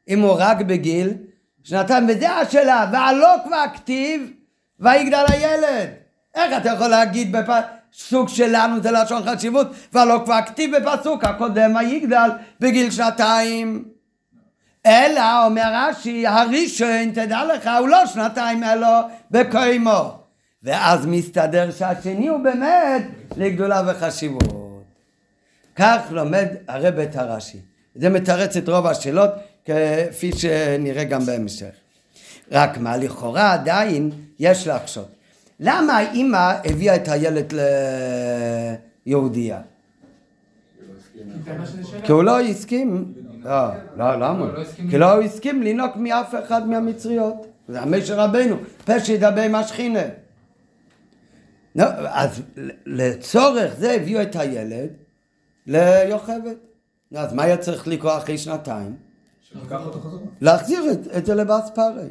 [0.09, 1.13] אם הוא רק בגיל
[1.63, 2.07] שנתיים?
[2.09, 4.31] וזה השאלה, והלא כבר כתיב
[4.79, 5.89] ויגדל הילד.
[6.35, 12.29] איך אתה יכול להגיד בפסוק שלנו זה לשון חשיבות, והלא כבר כתיב בפסוק הקודם ויגדל
[12.59, 13.85] בגיל שנתיים?
[14.85, 18.87] אלא, אומר רש"י, הראשון, תדע לך, הוא לא שנתיים אלא
[19.31, 20.19] בקוימו.
[20.63, 23.03] ואז מסתדר שהשני הוא באמת
[23.37, 24.83] לגדולה וחשיבות.
[25.75, 27.57] כך לומד הרב את הרש"י.
[27.95, 29.29] זה מתרץ את רוב השאלות,
[29.65, 31.71] כפי שנראה גם בהמשך.
[32.51, 35.18] רק מה, לכאורה עדיין יש להקשות.
[35.59, 37.53] למה האימא הביאה את הילד
[39.05, 39.61] ליהודייה?
[42.03, 44.45] כי הוא לא הסכים לא, לא, למה?
[44.89, 47.47] כי לא הסכים לנהוג מאף אחד מהמצריות.
[47.67, 48.55] זה המשר רבנו,
[48.85, 50.03] פה שידבר עם השכינה.
[51.75, 52.41] לא, אז
[52.85, 54.89] לצורך זה הביאו את הילד
[55.67, 56.55] ליוכבת.
[57.15, 58.95] אז מה היה צריך לקרוא אחרי שנתיים?
[60.41, 62.07] להחזיר את, זה לבאס פארי.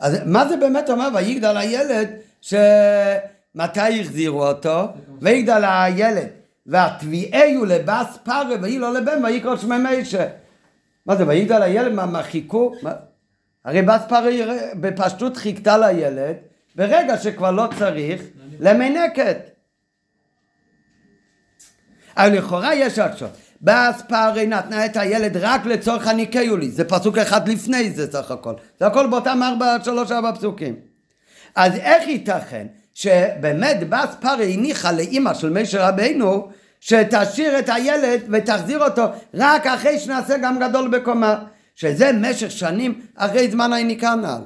[0.00, 1.08] אז מה זה באמת אומר?
[1.14, 2.08] ויגדל הילד
[2.42, 4.88] שמתי החזירו אותו?
[5.20, 6.28] ויגדל הילד
[6.66, 10.26] והתביעהו לבס פרה ויהי לו לבן ויקרא שמי מישה.
[11.06, 12.72] מה זה ויגדל הילד מה, מה חיכו?
[13.64, 14.30] הרי בס פרה
[14.80, 16.36] בפשטות חיכתה לילד
[16.76, 18.22] ברגע שכבר לא צריך
[18.60, 19.38] למנקת.
[22.16, 23.28] אבל לכאורה יש עכשיו.
[23.62, 28.54] בס פרי נתנה את הילד רק לצורך הניקיולי, זה פסוק אחד לפני זה סך הכל,
[28.80, 30.91] זה הכל באותם ארבע, שלוש ארבע פסוקים.
[31.54, 36.48] אז איך ייתכן שבאמת בס פרי הניחה לאימא של משה רבינו
[36.80, 39.02] שתשאיר את הילד ותחזיר אותו
[39.34, 41.44] רק אחרי שנעשה גם גדול בקומה?
[41.74, 44.42] שזה משך שנים אחרי זמן היניקה הנ"ל.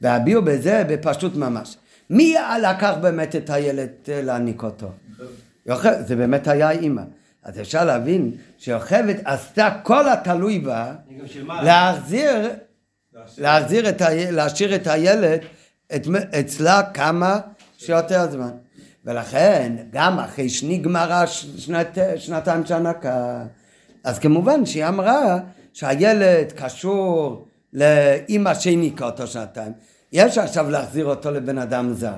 [0.00, 1.76] והביאו בזה בפשטות ממש.
[2.10, 4.90] מי לקח באמת את הילד להניק אותו?
[5.66, 7.02] יוכב, זה באמת היה אימא
[7.42, 10.92] אז אפשר להבין שיוכבת עשתה כל התלוי בה
[11.46, 12.50] להחזיר
[13.38, 14.08] להחזיר את ה...
[14.30, 15.40] להשאיר את הילד
[15.94, 16.06] את...
[16.40, 17.38] אצלה כמה
[17.78, 18.50] שיותר זמן.
[19.04, 21.98] ולכן, גם אחרי שנגמרה שנת...
[22.16, 22.74] שנתיים של
[24.04, 25.38] אז כמובן שהיא אמרה
[25.72, 29.72] שהילד קשור לאימא שהניקה אותו שנתיים.
[30.12, 32.12] יש עכשיו להחזיר אותו לבן אדם זר.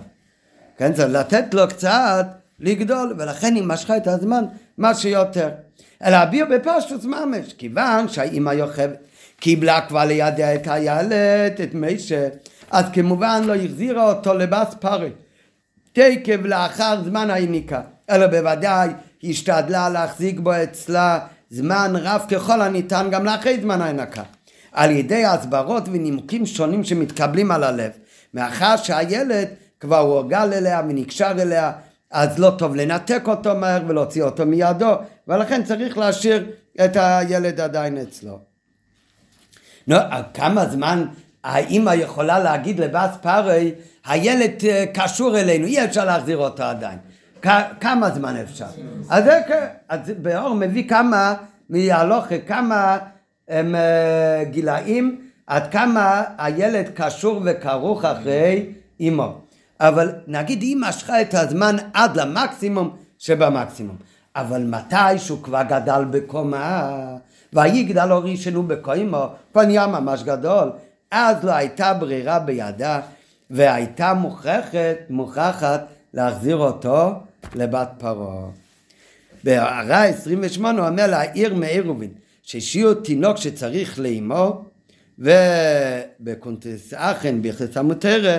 [0.76, 2.26] כן, צריך לתת לו קצת
[2.61, 4.44] לגדול, ולכן היא משכה את הזמן
[4.78, 5.48] מה שיותר.
[6.05, 8.96] אלא אביר בפשטוס ממש, כיוון שהאימא יוכבת
[9.43, 12.28] קיבלה כבר לידיה את הילד, את מישה,
[12.70, 15.11] אז כמובן לא החזירה אותו לבס פרי.
[15.93, 17.80] תקב לאחר זמן היניקה,
[18.11, 18.88] אלא בוודאי
[19.24, 21.18] השתדלה להחזיק בו אצלה
[21.51, 24.22] זמן רב ככל הניתן גם לאחרי זמן ההנקה.
[24.72, 27.90] על ידי הסברות ונימוקים שונים שמתקבלים על הלב.
[28.34, 29.49] מאחר שהילד
[29.80, 31.72] כבר הורגל אליה ונקשר אליה,
[32.11, 34.95] אז לא טוב לנתק אותו מהר ולהוציא אותו מידו,
[35.28, 36.47] ולכן צריך להשאיר
[36.84, 38.51] את הילד עדיין אצלו.
[39.87, 39.97] נו,
[40.35, 41.05] כמה זמן
[41.45, 43.72] האימא יכולה להגיד לבאס פארי,
[44.07, 46.99] הילד אה, קשור אלינו, אי אפשר להחזיר אותו עדיין.
[47.80, 48.66] כמה זמן אפשר?
[49.11, 49.41] אז, זה,
[49.89, 51.35] אז באור מביא כמה
[51.68, 52.99] מהלוכה, כמה
[53.49, 58.66] הם, אה, גילאים, עד כמה הילד קשור וכרוך אחרי
[59.01, 59.39] אימו.
[59.80, 63.97] אבל נגיד היא משכה את הזמן עד למקסימום שבמקסימום.
[64.37, 66.91] אבל מתי שהוא כבר גדל בקומה,
[67.53, 70.70] ויגדל אורי שלו בקוימו, כבר נהיה ממש גדול,
[71.11, 73.00] אז לא הייתה ברירה בידה,
[73.50, 77.11] והייתה מוכרחת, מוכרחת להחזיר אותו
[77.55, 78.46] לבת פרעה.
[79.44, 82.11] בהערה 28 הוא אומר לעיר מעירובין,
[82.42, 84.64] ששיעור תינוק שצריך לאמו,
[85.18, 88.38] ובקונטס אחן ביחס המותרה,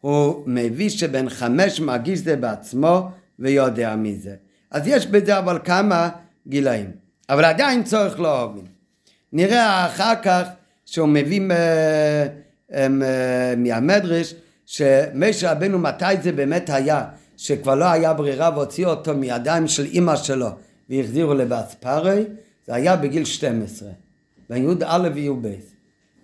[0.00, 3.08] הוא מביא שבן חמש מרגיש זה בעצמו
[3.38, 4.34] ויודע מזה.
[4.70, 6.08] אז יש בזה אבל כמה
[6.48, 7.03] גילאים.
[7.28, 8.64] אבל עדיין צורך לא אוהבים.
[9.32, 10.42] נראה אחר כך
[10.84, 12.26] שהוא מביא אה,
[12.74, 12.88] אה,
[13.56, 14.34] מהמדרש
[14.66, 17.04] שמשה רבנו מתי זה באמת היה?
[17.36, 20.48] שכבר לא היה ברירה והוציאו אותו מידיים של אימא שלו
[20.90, 22.24] והחזירו לבאספרי
[22.66, 23.88] זה היה בגיל 12
[24.50, 25.48] בין י"א וי"ב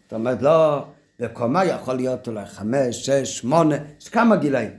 [0.02, 0.84] זאת אומרת לא
[1.20, 4.70] בקומה יכול להיות אולי חמש, שש, שמונה, יש כמה גילאים.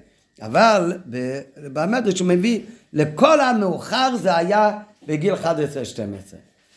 [0.42, 0.98] אבל
[1.74, 2.62] במדרש הוא מביא
[2.94, 5.38] לכל המאוחר זה היה בגיל 11-12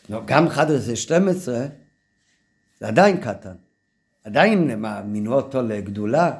[0.08, 0.58] לא, גם 11-12
[2.80, 3.54] זה עדיין קטן
[4.24, 6.30] עדיין מה, מינו אותו לגדולה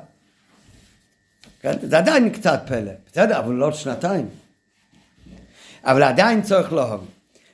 [1.65, 1.77] כן?
[1.83, 4.29] זה עדיין קצת פלא, בסדר, אבל לא שנתיים.
[5.85, 7.07] אבל עדיין צורך לאהוב.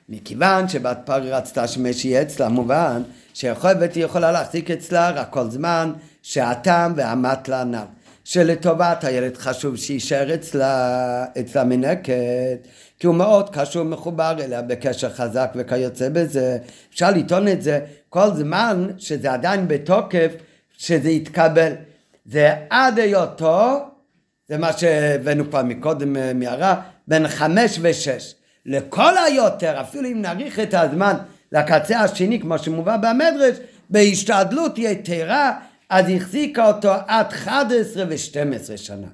[0.09, 3.01] מכיוון שבת פרי רצתה שמש יהיה אצלה, מובן
[3.33, 7.63] שיכולת היא יכולה להחזיק אצלה רק כל זמן שהטעם והמת לה.
[8.23, 12.67] שלטובת הילד חשוב שיישאר אצלה, אצלה מנקת,
[12.99, 16.57] כי הוא מאוד קשור מחובר אליה בקשר חזק וכיוצא בזה.
[16.93, 20.31] אפשר לטעון את זה כל זמן שזה עדיין בתוקף,
[20.77, 21.73] שזה יתקבל.
[22.25, 23.91] זה עד היותו
[24.51, 26.75] זה מה שהבאנו כבר מקודם אה, מהרע,
[27.07, 28.33] בין חמש ושש.
[28.65, 31.13] לכל היותר, אפילו אם נאריך את הזמן
[31.51, 33.57] לקצה השני, כמו שמובא במדרש,
[33.89, 35.59] בהשתדלות יתרה,
[35.91, 39.07] אז החזיקה אותו עד 11 ו-12 שנה.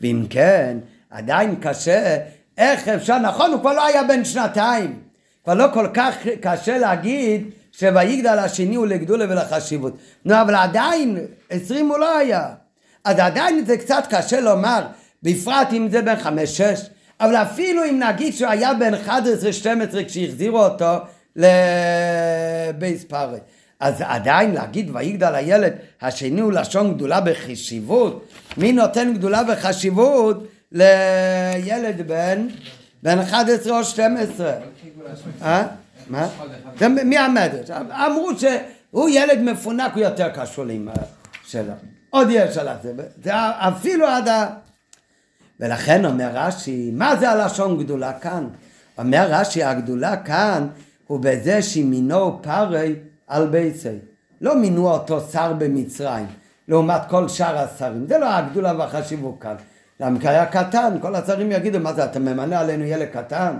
[0.00, 0.78] ואם כן,
[1.10, 2.18] עדיין קשה,
[2.58, 4.98] איך אפשר, נכון, הוא כבר לא היה בן שנתיים.
[5.44, 9.96] כבר לא כל כך קשה להגיד שויגדל השני הוא לגדולה ולחשיבות.
[10.24, 11.18] נו, אבל עדיין,
[11.50, 12.48] עשרים הוא לא היה.
[13.04, 14.86] אז עדיין זה קצת קשה לומר,
[15.22, 16.80] בפרט אם זה בן חמש-שש,
[17.20, 19.08] אבל אפילו אם נגיד שהוא היה בן 11-12
[20.08, 20.96] כשהחזירו אותו
[21.36, 23.38] לבייס פארי.
[23.80, 25.72] אז עדיין להגיד ויגדל הילד,
[26.02, 28.28] השני הוא לשון גדולה בחשיבות.
[28.56, 32.46] מי נותן גדולה בחשיבות לילד בן,
[33.02, 34.52] בן 11 או 12?
[35.42, 35.66] אה?
[36.08, 36.28] מה?
[36.78, 37.70] זה מי המדרש?
[37.70, 40.92] אמרו שהוא ילד מפונק, הוא יותר קשור לאמא
[41.46, 41.72] שלו.
[42.10, 42.92] עוד יש עליו, זה,
[43.24, 44.46] זה אפילו עד ה...
[45.60, 48.48] ולכן אומר רש"י, מה זה הלשון גדולה כאן?
[48.98, 50.66] אומר רש"י, הגדולה כאן
[51.06, 52.94] הוא בזה שמינו פרי
[53.26, 53.88] על ביצי.
[54.40, 56.26] לא מינו אותו שר במצרים,
[56.68, 58.06] לעומת כל שאר השרים.
[58.08, 59.54] זה לא הגדולה והחשיבות כאן.
[60.00, 63.56] למה כי היה קטן, כל השרים יגידו, מה זה, אתה ממנה עלינו ילד קטן?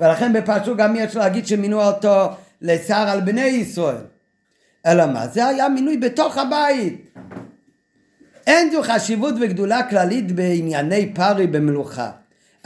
[0.00, 2.28] ולכן בפשוט גם יש להגיד שמינו אותו
[2.62, 3.96] לשר על בני ישראל.
[4.86, 5.26] אלא מה?
[5.26, 7.06] זה היה מינוי בתוך הבית.
[8.46, 12.10] אין זו חשיבות וגדולה כללית בענייני פרי במלוכה,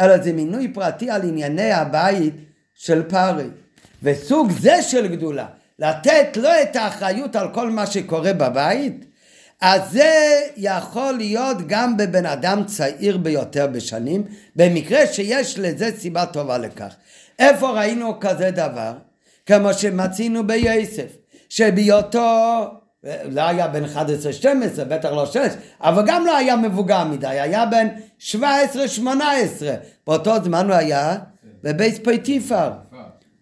[0.01, 2.35] אלא זה מינוי פרטי על ענייני הבית
[2.75, 3.47] של פרי.
[4.03, 5.47] וסוג זה של גדולה,
[5.81, 9.05] לתת לו את האחריות על כל מה שקורה בבית,
[9.61, 14.25] אז זה יכול להיות גם בבן אדם צעיר ביותר בשנים,
[14.57, 16.95] במקרה שיש לזה סיבה טובה לכך.
[17.39, 18.93] איפה ראינו כזה דבר?
[19.47, 21.17] כמו שמצינו ביוסף,
[21.49, 22.65] שבהיותו
[23.25, 25.37] לא היה בן 11-12, בטח לא 6,
[25.81, 27.89] אבל גם לא היה מבוגר מדי, היה בן
[28.31, 28.35] 17-18.
[30.07, 31.17] באותו זמן הוא היה
[31.63, 32.71] בבית פוטיפר.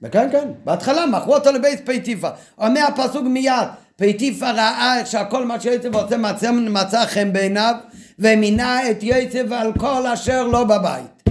[0.02, 2.30] וכן, כן, בהתחלה מכרו אותו לבית פוטיפר.
[2.58, 7.74] אומר הפסוק מיד, פוטיפר ראה שהכל מה שיוצא ועושה מצא, מצא חן בעיניו,
[8.18, 11.22] ומינה את יצב על כל אשר לא בבית.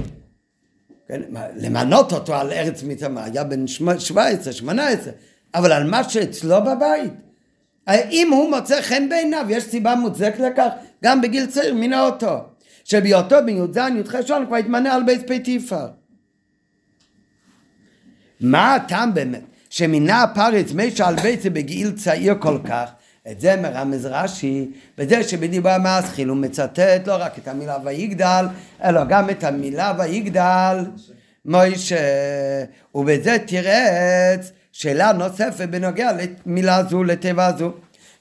[1.08, 1.22] כן,
[1.56, 5.14] למנות אותו על ארץ מצרים, היה בן 17, 18,
[5.56, 7.14] אבל על מה שאצלו בבית.
[7.90, 10.70] אם הוא מוצא חן בעיניו, יש סיבה מוצדקת לכך,
[11.04, 12.38] גם בגיל צעיר מינה אותו.
[12.84, 15.88] שבהיותו בן י"ז י"ח שון כבר התמנה על בית פייטיפר.
[18.42, 19.42] מה הטעם באמת?
[19.70, 22.90] שמינה הפרץ מישה על ביצה בגיל צעיר כל כך,
[23.32, 24.66] את זה מרמז רש"י,
[24.98, 28.46] בזה שבדיבור המסחיל הוא מצטט לא רק את המילה ויגדל,
[28.84, 30.86] אלא גם את המילה ויגדל
[31.46, 31.96] מוישה,
[32.96, 36.12] ובזה תירץ שאלה נוספת בנוגע
[36.46, 37.72] למילה זו, לתיבה זו.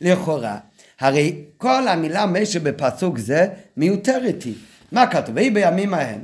[0.00, 0.56] לכאורה,
[1.00, 3.46] הרי כל המילה משה בפסוק זה
[3.76, 4.54] מיותרת היא.
[4.92, 5.34] מה כתוב?
[5.36, 6.20] ויהי בימים ההם,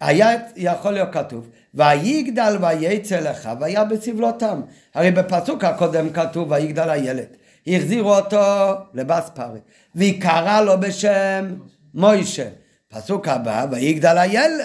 [0.00, 4.60] היה יכול להיות כתוב, ויגדל ויצא לך והיה בסבלותם.
[4.94, 7.26] הרי בפסוק הקודם כתוב ויגדל הילד.
[7.66, 9.58] החזירו אותו לבס פרי,
[9.94, 11.54] ויקרא לו בשם
[11.94, 12.48] מוישה.
[12.88, 14.60] פסוק הבא, ויגדל הילד,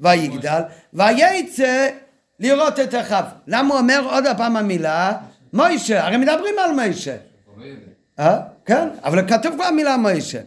[0.00, 0.60] ויגדל,
[0.92, 1.88] ויצא
[2.40, 3.24] לראות את אחיו.
[3.46, 5.12] למה הוא אומר עוד הפעם המילה
[5.52, 6.06] מוישה?
[6.06, 7.16] הרי מדברים על מוישה.
[8.18, 8.38] אה?
[8.64, 10.40] כן, אבל כתוב כבר המילה מוישה.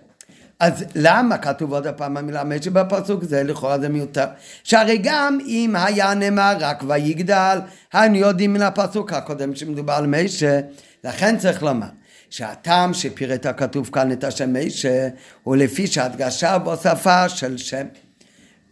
[0.59, 3.43] אז למה כתוב עוד הפעם המילה משה בפסוק זה?
[3.43, 4.25] לכאורה זה מיותר.
[4.63, 7.59] שהרי גם אם היה נאמר רק ויגדל,
[7.93, 10.59] היינו יודעים מן הפסוק הקודם שמדובר על משה,
[11.03, 11.87] לכן צריך לומר
[12.29, 15.07] שהטעם שפירט הכתוב כאן את השם משה
[15.43, 17.85] הוא לפי שהדגשה והוספה של שם.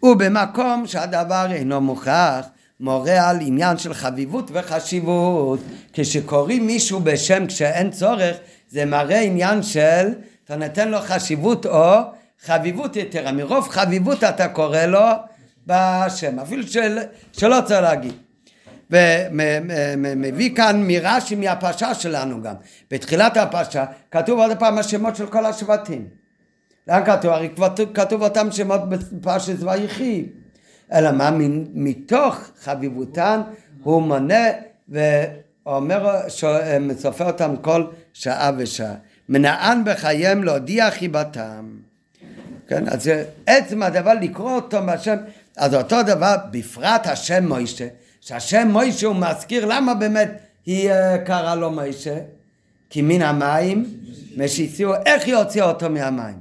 [0.04, 2.46] ובמקום שהדבר אינו מוכרח
[2.80, 5.60] מורה על עניין של חביבות וחשיבות.
[5.94, 8.38] כשקוראים מישהו בשם כשאין צורך,
[8.70, 10.08] זה מראה עניין של,
[10.48, 11.95] אתה נותן לו חשיבות או
[12.45, 13.32] חביבות יתרה.
[13.32, 15.06] מרוב חביבות אתה קורא לו
[15.68, 16.98] בשם, אפילו של,
[17.34, 18.14] שלא צריך להגיד.
[18.91, 22.54] ומביא כאן מרש"י מהפרשה שלנו גם.
[22.91, 26.08] בתחילת הפרשה כתוב עוד פעם השמות של כל השבטים.
[26.88, 27.32] לאן כתוב?
[27.32, 30.26] הרי כבר כתוב אותם שמות בפרשת ויחי.
[30.93, 31.30] אלא מה?
[31.74, 33.41] מתוך חביבותן
[33.84, 34.45] הוא מונה
[34.89, 36.20] ואומר,
[36.98, 37.84] סופר אותם כל
[38.14, 38.93] שעה ושעה.
[39.30, 41.78] מנען בחייהם להודיע חיבתם.
[42.68, 43.12] כן, אז
[43.46, 45.16] עצם הדבר לקרוא אותו בשם,
[45.58, 47.88] אז אותו דבר, בפרט השם מוישה,
[48.22, 50.32] שהשם מוישה הוא מזכיר למה באמת
[50.66, 52.18] היא אה, קראה לו מוישה?
[52.90, 53.86] כי מן המים
[54.38, 56.40] משיסיו, איך היא הוציאה אותו מהמים?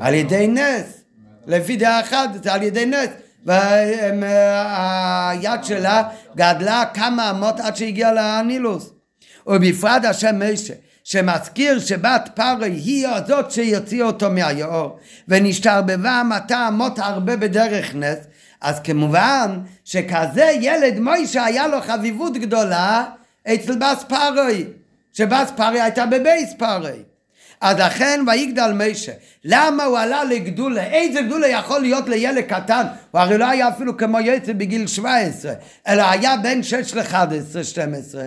[0.00, 1.02] על ידי נס.
[1.46, 3.08] לפי דעה אחת זה על ידי נס.
[3.46, 8.92] והיד שלה גדלה כמה אמות עד שהגיעה לנילוס.
[9.46, 10.74] ובפרט השם משה,
[11.04, 14.98] שמזכיר שבת פרוי היא הזאת שיוציאה אותו מהיאור,
[15.28, 18.18] ונשתרבבה מטה אמות הרבה בדרך נס,
[18.60, 23.04] אז כמובן שכזה ילד מוישה היה לו חביבות גדולה
[23.48, 24.66] אצל בס פרוי,
[25.12, 27.02] שבס פרוי הייתה בבייס פרוי.
[27.60, 29.12] אז לכן ויגדל משה.
[29.44, 30.84] למה הוא עלה לגדולה?
[30.84, 32.86] איזה גדולה יכול להיות לילד קטן?
[33.10, 35.52] הוא הרי לא היה אפילו כמו יצא בגיל 17,
[35.88, 38.24] אלא היה בין 6 ל-11, 12.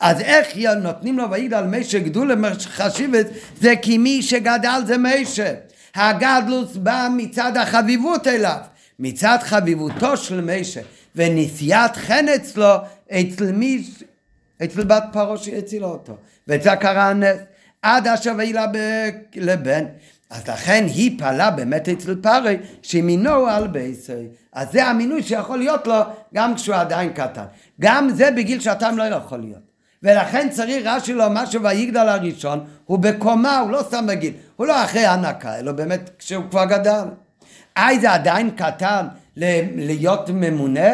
[0.00, 3.26] אז איך נותנים לו ויגדל משה גדולה חשיבת?
[3.60, 5.54] זה כי מי שגדל זה משה.
[5.94, 8.58] הגדלוס בא מצד החביבות אליו,
[8.98, 10.80] מצד חביבותו של משה,
[11.16, 12.74] ונשיאת חן אצלו,
[13.12, 13.84] אצל מי,
[14.64, 16.16] אצל בת פרעה שהצילה אותו.
[16.48, 17.38] וזה קרה הנס.
[17.82, 18.66] עד אשר וילה
[19.34, 19.84] לבן.
[20.30, 24.26] אז לכן היא פעלה באמת אצל פרי שמינו על בייסי.
[24.52, 26.00] אז זה המינוי שיכול להיות לו
[26.34, 27.44] גם כשהוא עדיין קטן.
[27.80, 29.65] גם זה בגיל שעתיים לא יכול להיות.
[30.06, 35.06] ולכן צריך רש"י לומר שויגדל הראשון הוא בקומה, הוא לא סתם בגיל, הוא לא אחרי
[35.06, 37.04] הנקה, אלא באמת כשהוא כבר גדל.
[37.78, 40.90] אי זה עדיין קטן להיות ממונה,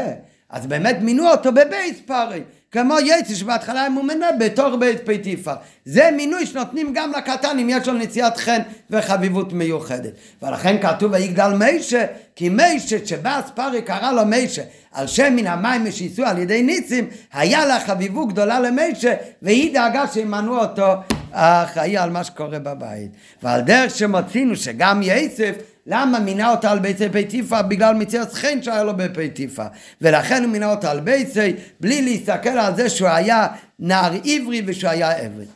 [0.51, 2.43] אז באמת מינו אותו בבייס פרי.
[2.73, 5.53] כמו יצי שבהתחלה הוא מונה בתור בית פייטיפה.
[5.85, 8.61] זה מינוי שנותנים גם לקטן אם יש לו נשיאת חן
[8.91, 10.13] וחביבות מיוחדת.
[10.43, 12.05] ולכן כתוב ויגדל מישה,
[12.37, 14.63] כי מישה שבא אספרי קרא לו מישה
[14.93, 20.05] על שם מן המים שייסעו על ידי ניסים, היה לה חביבות גדולה למישה, והיא דאגה
[20.13, 20.93] שימנו אותו
[21.33, 23.11] אחראי על מה שקורה בבית.
[23.43, 25.55] ועל דרך שמוצאינו שגם יסף
[25.87, 27.63] למה מינה אותה על ביצי פייטיפה?
[27.63, 29.67] בגלל מציאת חן שהיה לו בפייטיפה.
[30.01, 33.47] ולכן הוא מינה אותה על ביצי, בלי להסתכל על זה שהוא היה
[33.79, 35.47] נער עברי ושהוא היה עבד.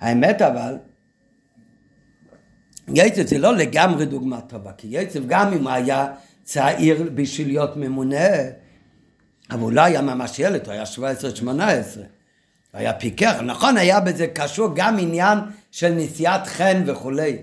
[0.00, 0.76] האמת אבל,
[2.88, 6.06] יצב זה לא לגמרי דוגמה טובה, כי יצב גם אם היה
[6.44, 8.28] צעיר בשביל להיות ממונה,
[9.50, 11.46] אבל הוא לא היה ממש ילד, הוא היה 17-18.
[11.46, 11.54] הוא
[12.72, 15.38] היה פיקח, נכון, היה בזה קשור גם עניין
[15.70, 17.36] של נשיאת חן וכולי,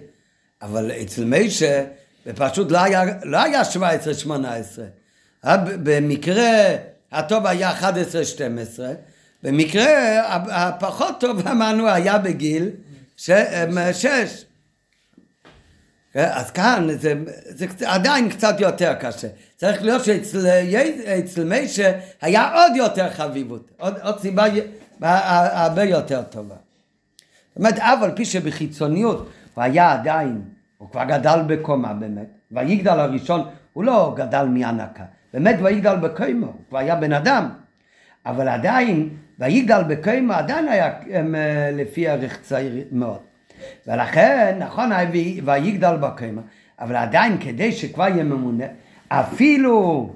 [0.62, 1.84] אבל אצל מיישה
[2.26, 3.62] זה פשוט לא היה, לא היה
[5.44, 5.48] 17-18.
[5.84, 6.76] במקרה
[7.12, 7.84] הטוב היה 11-12,
[9.44, 12.70] במקרה הפחות טוב אמרנו היה בגיל
[13.18, 13.36] 6.
[16.14, 17.14] כן, אז כאן זה,
[17.46, 19.28] זה עדיין קצת יותר קשה.
[19.58, 21.92] צריך להיות שאצל מיישה
[22.22, 24.46] היה עוד יותר חביבות, עוד, עוד סיבה
[25.02, 26.56] הרבה יותר טובה.
[26.56, 30.42] זאת אומרת, אף על פי שבחיצוניות הוא היה עדיין,
[30.78, 35.04] הוא כבר גדל בקומה באמת, ויגדל הראשון, הוא לא גדל מהנקה,
[35.34, 37.50] באמת ויגדל בקומה, הוא כבר היה בן אדם,
[38.26, 39.10] אבל עדיין,
[39.40, 43.31] ויגדל בקומה עדיין היה אה, לפי ערך צעיר מאוד.
[43.88, 44.92] ולכן, נכון,
[45.44, 46.42] ויגדל בקומה,
[46.80, 48.66] אבל עדיין כדי שכבר יהיה ממונה,
[49.08, 50.10] אפילו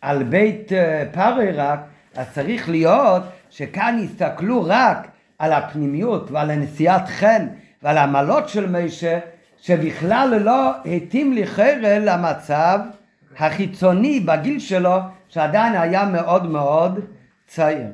[0.00, 1.80] על בית אה, פרי רק,
[2.16, 5.08] אז צריך להיות שכאן יסתכלו רק
[5.38, 7.46] על הפנימיות ועל הנשיאת חן
[7.82, 9.18] ועל העמלות של מישה,
[9.60, 12.80] שבכלל לא התאים לכרא למצב
[13.38, 14.96] החיצוני בגיל שלו,
[15.28, 17.00] שעדיין היה מאוד מאוד
[17.46, 17.86] צעיר.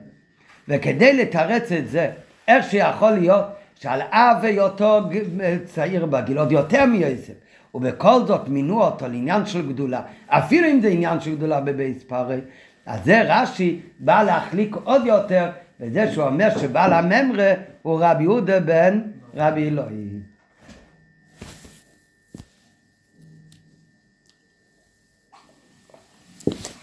[0.69, 2.11] וכדי לתרץ את זה,
[2.49, 3.47] איך שיכול להיות
[3.81, 5.01] שעל אף היותו
[5.64, 7.35] צעיר בגיל, עוד יותר מיוסף,
[7.74, 12.41] ובכל זאת מינו אותו לעניין של גדולה, אפילו אם זה עניין של גדולה בבייס פארי,
[12.87, 15.51] אז זה רש"י בא להחליק עוד יותר
[15.81, 17.53] בזה שהוא אומר שבעל הממרה
[17.83, 19.01] הוא רבי יהודה בן
[19.35, 20.09] רבי אלוהי.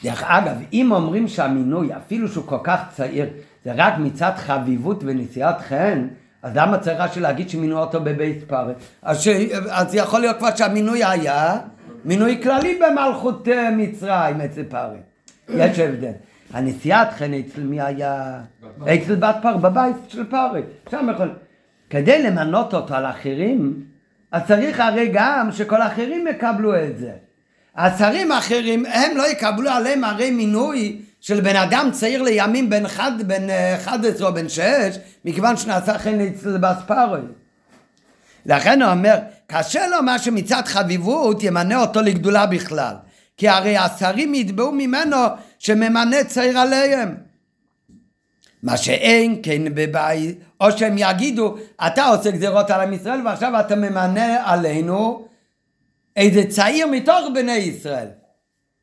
[0.03, 3.29] דרך אגב, אם אומרים שהמינוי, אפילו שהוא כל כך צעיר,
[3.65, 6.07] זה רק מצד חביבות ונשיאת חן,
[6.43, 8.75] אז למה צריך רש"י להגיד שמינו אותו בבית פרק?
[9.01, 9.27] אז, ש...
[9.69, 11.57] אז יכול להיות כבר שהמינוי היה
[12.05, 14.99] מינוי כללי במלכות אה, מצרים אצל פרק.
[15.49, 16.11] יש הבדל.
[16.53, 18.39] הנשיאת חן אצל מי היה?
[18.83, 20.63] אצל בת פר, בבית של פרק.
[20.91, 21.31] שם יכול...
[21.89, 23.83] כדי למנות אותו על אחרים,
[24.31, 27.11] אז צריך הרי גם שכל האחרים יקבלו את זה.
[27.75, 33.11] השרים האחרים, הם לא יקבלו עליהם הרי מינוי של בן אדם צעיר לימים בן, חד,
[33.27, 34.61] בן 11 או בן 6,
[35.25, 37.21] מכיוון שנעשה חן אצל בספרוי.
[38.45, 39.15] לכן הוא אומר,
[39.47, 42.95] קשה לו מה שמצד חביבות ימנה אותו לגדולה בכלל.
[43.37, 45.17] כי הרי השרים יתבעו ממנו
[45.59, 47.15] שממנה צעיר עליהם.
[48.63, 51.55] מה שאין כן בבית, או שהם יגידו,
[51.87, 55.27] אתה עושה גזירות על עם ישראל ועכשיו אתה ממנה עלינו
[56.15, 58.07] איזה צעיר מתוך בני ישראל.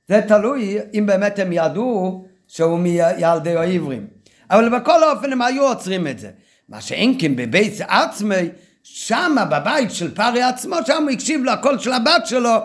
[0.08, 4.06] זה תלוי אם באמת הם ידעו שהוא מילדי העברים.
[4.50, 6.30] אבל בכל אופן הם היו עוצרים את זה.
[6.68, 8.48] מה שאין כן בבית עצמי,
[8.82, 12.56] שמה בבית של פרי עצמו, שם הוא הקשיב לקול של הבת שלו,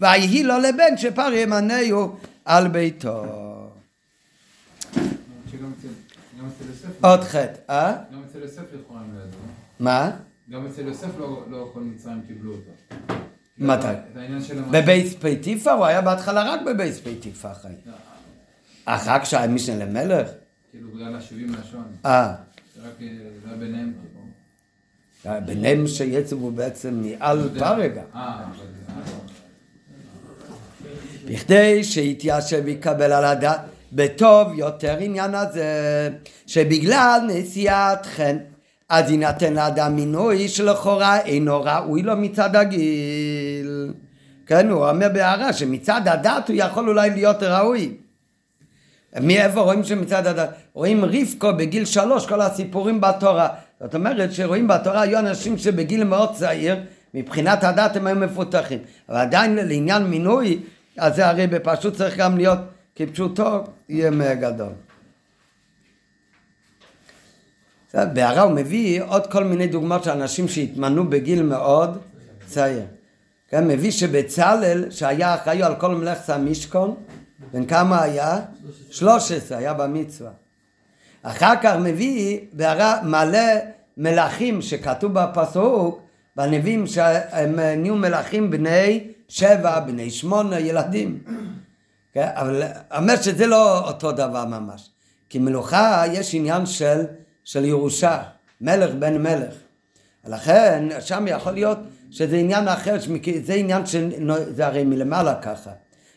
[0.00, 3.24] ויהי לו לבן שפרי ימנהו על ביתו.
[7.00, 7.92] עוד חטא, אה?
[8.12, 9.40] גם אצל יוסף לכאורה הם לא ידעו.
[9.80, 10.10] מה?
[10.50, 12.70] גם אצל יוסף לא, לא כל מצרים קיבלו אותו.
[13.58, 13.86] מתי?
[14.70, 15.72] בבייס פייטיפה?
[15.72, 17.68] הוא היה בהתחלה רק בבייס פייטיפה אחי.
[18.84, 20.28] אחר כך שהיה משנה למלך?
[20.70, 21.82] כאילו בגלל השבעים מהשואה.
[22.04, 22.34] אה,
[22.82, 23.08] רק אה,
[23.42, 23.92] זה היה ביניהם.
[25.22, 25.46] כאילו.
[25.46, 28.02] ביניהם שיצב הוא בעצם מעל פרגה.
[28.14, 28.44] אה, אה,
[31.28, 33.60] בכדי שיתיישב ויקבל על הדעת
[33.92, 36.10] בטוב יותר עניין הזה
[36.46, 38.36] שבגלל נשיאת חן
[38.88, 43.92] אז יינתן לאדם מינוי שלכאורה אינו ראוי לו מצד הגיל
[44.46, 47.96] כן הוא אומר בהערה שמצד הדת הוא יכול אולי להיות ראוי
[49.20, 50.50] מאיפה רואים שמצד הדת?
[50.72, 53.48] רואים רבקו בגיל שלוש, כל הסיפורים בתורה.
[53.80, 56.76] זאת אומרת שרואים בתורה היו אנשים שבגיל מאוד צעיר,
[57.14, 58.78] מבחינת הדת הם היו מפותחים.
[59.08, 60.58] אבל עדיין לעניין מינוי,
[60.98, 62.58] אז זה הרי פשוט צריך גם להיות
[62.96, 64.72] כפשוטו, יהיה גדול.
[67.94, 71.98] בהערה הוא מביא עוד כל מיני דוגמאות של אנשים שהתמנו בגיל מאוד
[72.46, 72.82] צעיר.
[73.48, 76.94] כן, מביא שבצלאל, שהיה אחראי על כל מלאכת המשכון,
[77.52, 78.38] בן כמה היה?
[78.90, 80.30] 13, היה במצווה.
[81.22, 82.40] אחר כך מביא
[83.02, 83.38] מלא
[83.96, 86.00] מלכים שכתוב בפסוק,
[86.36, 91.18] בנביאים שהם נהיו מלכים בני שבע, בני שמונה, ילדים.
[92.12, 92.28] כן?
[92.34, 92.62] אבל
[92.96, 94.90] אומר שזה לא אותו דבר ממש.
[95.28, 97.04] כי מלוכה יש עניין של,
[97.44, 98.22] של ירושה,
[98.60, 99.54] מלך בן מלך.
[100.26, 101.78] לכן שם יכול להיות
[102.10, 102.96] שזה עניין אחר,
[103.42, 105.70] זה עניין שזה הרי מלמעלה ככה.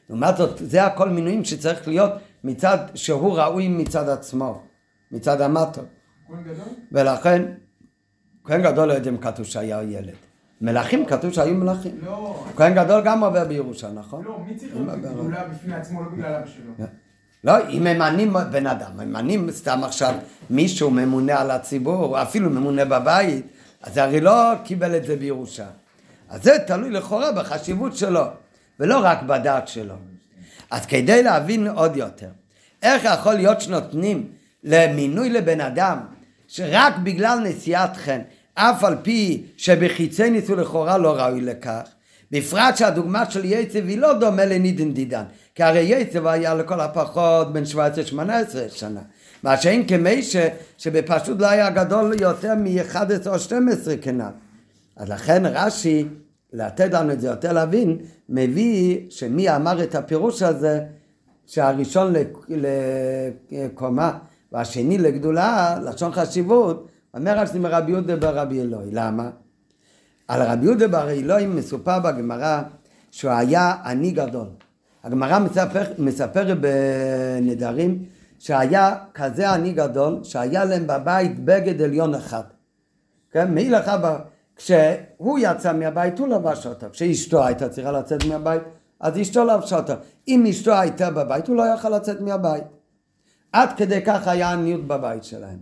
[0.09, 2.11] לעומת זאת, זה הכל מינויים שצריך להיות
[2.43, 4.61] מצד שהוא ראוי מצד עצמו,
[5.11, 5.81] מצד המטו.
[6.91, 7.45] ולכן,
[8.43, 10.13] כהן גדול לא יודע אם כתוב שהיה ילד.
[10.61, 11.99] מלכים, כתוב שהיו מלכים.
[12.01, 14.23] לא, כהן גדול גם עובר בירושה, נכון?
[14.25, 16.85] לא, מי צריך להיות גדולה בפני עצמו, לא בגלל אבא שלו.
[17.43, 20.13] לא, אם ממנים בן אדם, ממנים סתם עכשיו
[20.49, 23.45] מישהו ממונה על הציבור, אפילו ממונה בבית,
[23.83, 25.67] אז הרי לא קיבל את זה בירושה.
[26.29, 28.21] אז זה תלוי לכאורה בחשיבות שלו,
[28.79, 29.95] ולא רק בדעת שלו.
[30.71, 32.29] אז כדי להבין עוד יותר,
[32.83, 34.27] איך יכול להיות שנותנים
[34.63, 35.97] למינוי לבן אדם,
[36.47, 38.19] שרק בגלל נשיאת חן,
[38.53, 41.81] אף על פי שבחיצי ניסו לכאורה לא ראוי לכך,
[42.31, 45.23] בפרט שהדוגמה של יצב היא לא דומה לנידן דידן,
[45.55, 47.63] כי הרי יצב היה לכל הפחות בין
[48.13, 48.17] 17-18
[48.69, 49.01] שנה.
[49.43, 50.47] מה שאין כמישה
[50.77, 54.31] שבפשוט לא היה גדול יותר מ-11 או 12 כנ"ל.
[54.95, 56.05] אז לכן רש"י,
[56.53, 57.97] לתת לנו את זה יותר להבין,
[58.29, 60.81] מביא שמי אמר את הפירוש הזה,
[61.45, 62.47] שהראשון לק-
[63.51, 64.17] לקומה
[64.51, 68.89] והשני לגדולה, לשון חשיבות, אומר רש"י מרבי יהודה ברבי אלוהי.
[68.91, 69.29] למה?
[70.27, 72.61] על רבי יהודה בר אלוהים מסופר בגמרא
[73.11, 74.47] שהוא היה עני גדול.
[75.03, 78.03] הגמרא מספר, מספרת בנדרים
[78.39, 82.41] שהיה כזה עני גדול שהיה להם בבית בגד עליון אחד.
[83.31, 83.99] כן, מעיל אחד,
[84.57, 88.61] כשהוא יצא מהבית הוא לבש אותו, כשאשתו הייתה צריכה לצאת מהבית
[88.99, 89.93] אז אשתו לבשה אותו.
[90.27, 92.63] אם אשתו הייתה בבית הוא לא יכל לצאת מהבית.
[93.51, 95.57] עד כדי כך היה עניות בבית שלהם.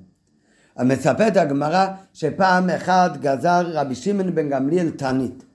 [0.79, 5.45] מספרת הגמרא שפעם אחת גזר רבי שמעון בן גמליאל תענית.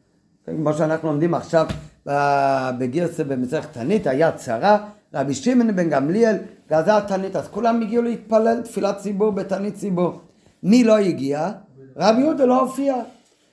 [0.47, 1.67] כן, כמו שאנחנו לומדים עכשיו
[2.09, 4.79] ב- בגרסה במסכת תענית, היה צרה,
[5.15, 6.37] רבי שמעון בן גמליאל
[6.71, 10.21] גזר תענית, אז כולם הגיעו להתפלל תפילת ציבור בתענית ציבור.
[10.63, 11.51] מי לא הגיע?
[11.97, 12.95] רבי יהודה לא הופיע.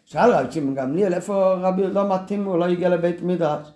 [0.08, 3.74] שאל רבי שמעון גמליאל, איפה רבי לא מתאים, הוא לא הגיע לבית מדרש.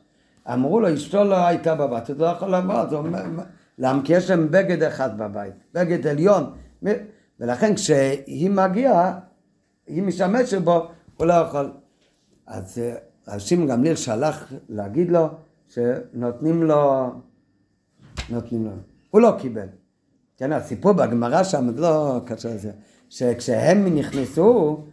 [0.53, 3.43] אמרו לו, אשתו לא הייתה בבית, הוא לא יכול לבוא, אז הוא אומר, "מה-
[3.77, 4.01] למה?
[4.03, 6.51] כי יש להם בגד אחד בבית, בגד עליון.
[7.39, 9.19] ולכן כשהיא מגיעה,
[9.87, 11.71] היא משמשת בו, הוא לא יכול.
[12.47, 12.95] אז אה,
[13.27, 15.27] רבי שמעון גמליאל שלח להגיד לו
[15.67, 17.09] שנותנים לו,
[18.29, 18.71] נותנים לו.
[19.09, 19.67] הוא לא קיבל.
[20.37, 22.71] כן, הסיפור בגמרא שם זה לא קשור לזה.
[23.09, 24.83] שכשהם נכנסו,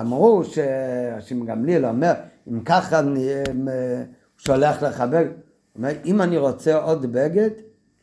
[0.00, 2.12] אמרו שרבי גמליאל אומר,
[2.48, 4.02] אם ככה אני אה,
[4.38, 7.50] שולח לך בגד, הוא אומר, אם אני רוצה עוד בגד,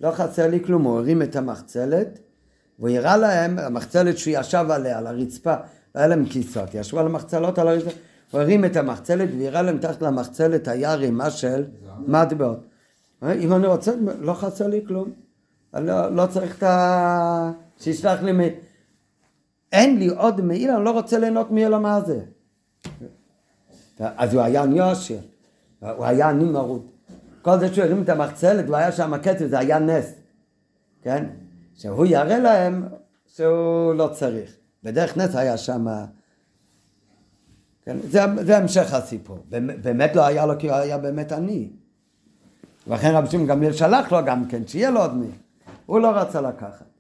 [0.02, 2.20] לא חסר לי כלום, הוא הרים את המחצלת,
[2.80, 5.54] והוא הראה להם, המחצלת שהוא ישב עליה, על הרצפה,
[5.96, 7.92] לא היה להם כיסאות, ישבו על המחצלות על הרצפה,
[8.32, 11.66] הוא הרים את המחצלת והראה להם תחת למחצלת היה רימה של
[12.08, 12.60] מטבעות.
[13.24, 15.12] אם אני רוצה, לא חסר לי כלום,
[15.74, 17.52] אני לא, לא צריך את ה...
[17.78, 18.40] שישלח לי מ...
[19.72, 22.20] אין לי עוד מעיל, אני לא רוצה ליהנות מעולמה הזה.
[24.00, 25.20] אז הוא היה עני עושר,
[25.80, 26.88] הוא היה עני מרוד.
[27.42, 30.14] כל זה שהוא הרים את המחצלת, הוא היה שם כתב, זה היה נס,
[31.02, 31.26] כן?
[31.76, 32.88] שהוא יראה להם
[33.28, 34.56] שהוא לא צריך.
[34.84, 35.88] בדרך נס היה שם...
[37.86, 37.98] כן?
[38.04, 39.38] זה, זה המשך הסיפור.
[39.82, 41.70] באמת לא היה לו כי הוא היה באמת עני.
[42.88, 45.28] ולכן רבי שמעון גמליאל שלח לו גם כן, שיהיה לו עוד מי.
[45.86, 46.91] הוא לא רצה לקחת.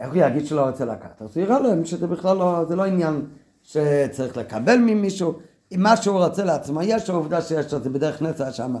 [0.00, 1.22] איך הוא יגיד שלא רוצה לקחת?
[1.22, 3.22] אז הוא יראה להם שזה בכלל לא, זה לא עניין
[3.62, 5.34] שצריך לקבל ממישהו.
[5.74, 8.76] אם מה שהוא רוצה לעצמו, יש העובדה שיש לו, זה בדרך נס היה שם.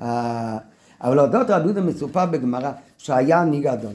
[0.00, 0.58] אה,
[1.00, 3.92] אבל אודות רבי יהודה מסופר בגמרא שהיה עני גדול.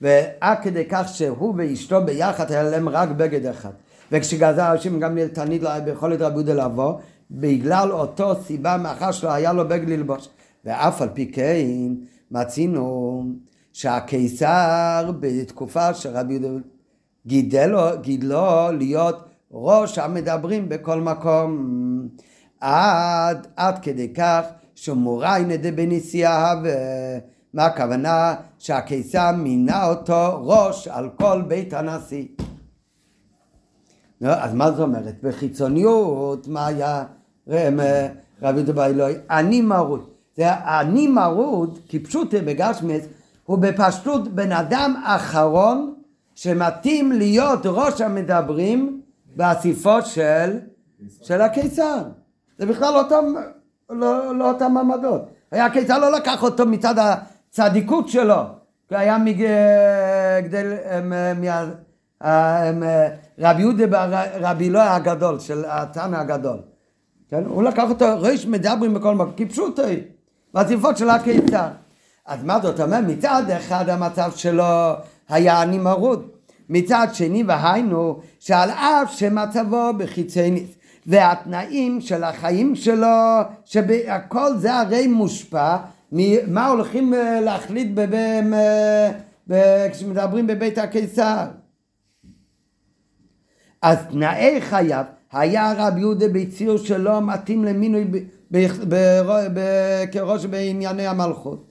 [0.00, 3.70] ועד כדי כך שהוא ואשתו ביחד היה להם רק בגד אחד.
[4.12, 6.94] וכשגזר אנשים גם היה ביכולת רבי יהודה לבוא,
[7.30, 10.28] בגלל אותו סיבה מאחר שלא היה לו בגד ללבוש.
[10.64, 11.92] ואף על פי כן
[12.30, 13.24] מצינו
[13.72, 16.48] שהקיסר בתקופה שרבי יהודה
[17.26, 22.08] גידל לו, גידלו להיות ראש המדברים בכל מקום
[22.60, 24.42] עד, עד כדי כך
[24.74, 32.26] שמוראי נדה בנשיאה ומה הכוונה שהקיסר מינה אותו ראש על כל בית הנשיא
[34.20, 35.14] לא, אז מה זאת אומרת?
[35.22, 37.04] בחיצוניות, מה היה
[38.42, 39.14] רבי בר אלוהי?
[39.30, 40.06] אני מרוד.
[40.36, 43.02] זה אני מרוד, כפשוטה בגשמס,
[43.50, 45.94] הוא בפשטות בן אדם אחרון
[46.34, 49.00] שמתאים להיות ראש המדברים
[49.36, 50.58] באסיפות של,
[51.22, 52.02] של הקיסר.
[52.58, 53.24] זה בכלל לא אותם,
[53.90, 54.74] לא, לא אותם.
[55.50, 58.42] היה הקיסר לא לקח אותו מצד הצדיקות שלו,
[58.88, 60.76] כי היה מגדל,
[61.40, 61.64] מה...
[62.20, 62.82] הם,
[63.38, 66.58] רבי יהודה בר- רבי אלוהי הגדול, של התנא הגדול.
[67.28, 67.44] כן?
[67.46, 69.82] הוא לקח אותו, ראש מדברים בכל מקום, כפשוטו,
[70.54, 71.68] באסיפות של הקיסר.
[72.30, 73.04] אז מה זאת אומרת?
[73.04, 74.92] מצד אחד המצב שלו
[75.28, 76.28] היה עני מרוד.
[76.68, 80.70] מצד שני, והיינו, שעל אף שמצבו בחיצי ניס,
[81.06, 85.76] והתנאים של החיים שלו, שהכל זה הרי מושפע
[86.12, 87.88] ממה הולכים אה, להחליט
[89.92, 91.46] כשמדברים בבית הקיסר.
[93.82, 98.04] אז תנאי חייו, היה רבי יהודה בציור שלא מתאים למינוי
[100.12, 101.69] כראש בענייני המלכות.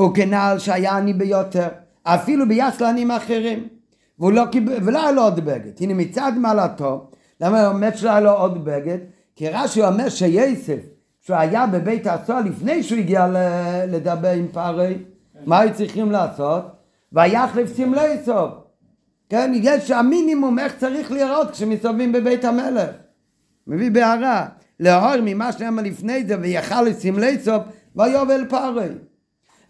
[0.00, 1.68] וכנעל שהיה עני ביותר,
[2.02, 3.68] אפילו ביחס לעניים אחרים.
[4.18, 5.70] והוא לא קיבל, ולא היה לו עוד בגד.
[5.80, 7.10] הנה מצד מעלתו,
[7.40, 8.98] למה הוא אומר שלא היה לו עוד בגד?
[9.36, 10.78] כי רש"י אומר שיוסף,
[11.20, 13.26] שהוא היה בבית הסוהר לפני שהוא הגיע
[13.88, 14.98] לדבר עם פארי,
[15.46, 16.64] מה היו צריכים לעשות?
[17.12, 18.50] ויחלף סמלי סוף.
[19.28, 22.90] כן, יש המינימום איך צריך להיראות כשמסתובבים בבית המלך.
[23.66, 24.46] מביא בהערה,
[24.80, 27.62] לאור ממה שנאמר לפני זה, ויכל לסמלי סוף,
[27.96, 28.88] ויובל פארי.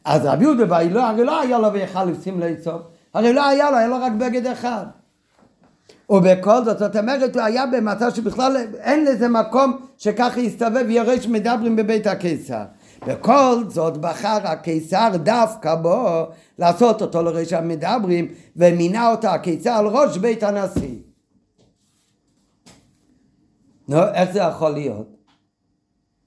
[0.05, 2.82] אז רבי יהודה באי לא, הרי לא היה לו ויכל לסמלי סוף,
[3.14, 4.86] הרי לא היה לו, היה לו רק בגד אחד.
[6.10, 11.77] ובכל זאת, זאת אומרת, הוא היה במצב שבכלל אין לזה מקום שככה יסתובב ויראה שמדברים
[11.77, 12.62] בבית הקיסר.
[13.06, 16.27] וכל זאת בחר הקיסר דווקא בו
[16.59, 20.97] לעשות אותו לראש המדברים ומינה אותו הקיסר על ראש בית הנשיא.
[23.89, 25.16] נו, איך זה יכול להיות?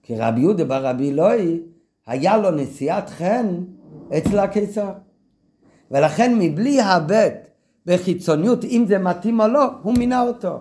[0.03, 1.59] כי רבי יהודה בר רבי אלוהי
[2.07, 3.63] היה לו נשיאת חן
[4.17, 4.91] אצל הקיסר.
[5.91, 7.33] ולכן מבלי הבט
[7.85, 10.59] בחיצוניות, אם זה מתאים או לא, הוא מינה אותו.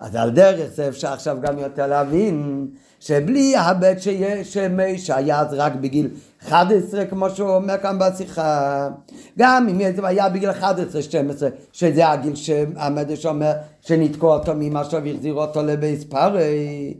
[0.00, 2.66] אז על דרך זה אפשר עכשיו גם יותר להבין
[3.00, 3.96] שבלי הבט
[4.42, 6.10] שמשה היה אז רק בגיל
[6.42, 8.88] 11, כמו שהוא אומר כאן בשיחה,
[9.38, 10.54] גם אם זה היה בגיל 11-12,
[11.72, 16.94] שזה הגיל שהמדרש אומר שניתקו אותו ממשהו והחזירו אותו לבייס פארי.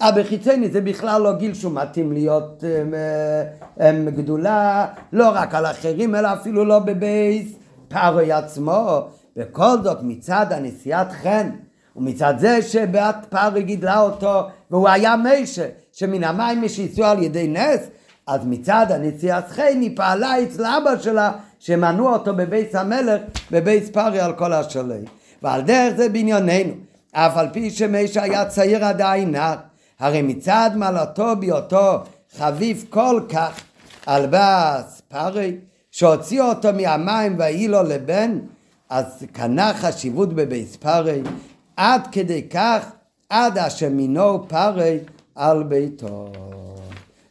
[0.00, 2.94] אבל חיצוני זה בכלל לא גיל שהוא מתאים להיות הם,
[3.76, 7.52] הם, גדולה, לא רק על אחרים, אלא אפילו לא בבייס
[7.88, 9.08] פארי עצמו.
[9.36, 11.50] וכל זאת מצד הנשיאת חן,
[11.96, 17.80] ומצד זה שבת פארי גידלה אותו, והוא היה משה, שמן המים משיסו על ידי נס,
[18.26, 24.20] אז מצד הנשיאת חן היא פעלה אצל אבא שלה, שמנעו אותו בבייס המלך, בבייס פארי
[24.20, 25.04] על כל השלי.
[25.42, 26.72] ועל דרך זה בענייננו,
[27.12, 29.56] אף על פי שמשה היה צעיר עדיין נער,
[29.98, 31.98] הרי מצד מעלתו בהיותו
[32.36, 33.60] חביב כל כך
[34.06, 35.56] על בס פרי,
[35.90, 38.38] שהוציא אותו מהמים ויהי לו לבן,
[38.90, 41.22] אז קנה חשיבות בבייס פרי,
[41.76, 42.90] עד כדי כך,
[43.30, 44.98] עד אשר מינו פרי
[45.34, 46.32] על ביתו.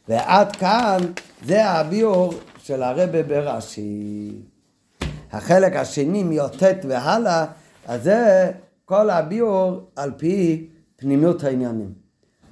[0.08, 0.98] ועד כאן
[1.44, 4.32] זה הביאור של הרבה ברש"י.
[5.32, 7.46] החלק השני מי"ט והלאה,
[7.86, 8.50] אז זה
[8.84, 10.66] כל הביאור על פי
[10.96, 12.05] פנימיות העניינים.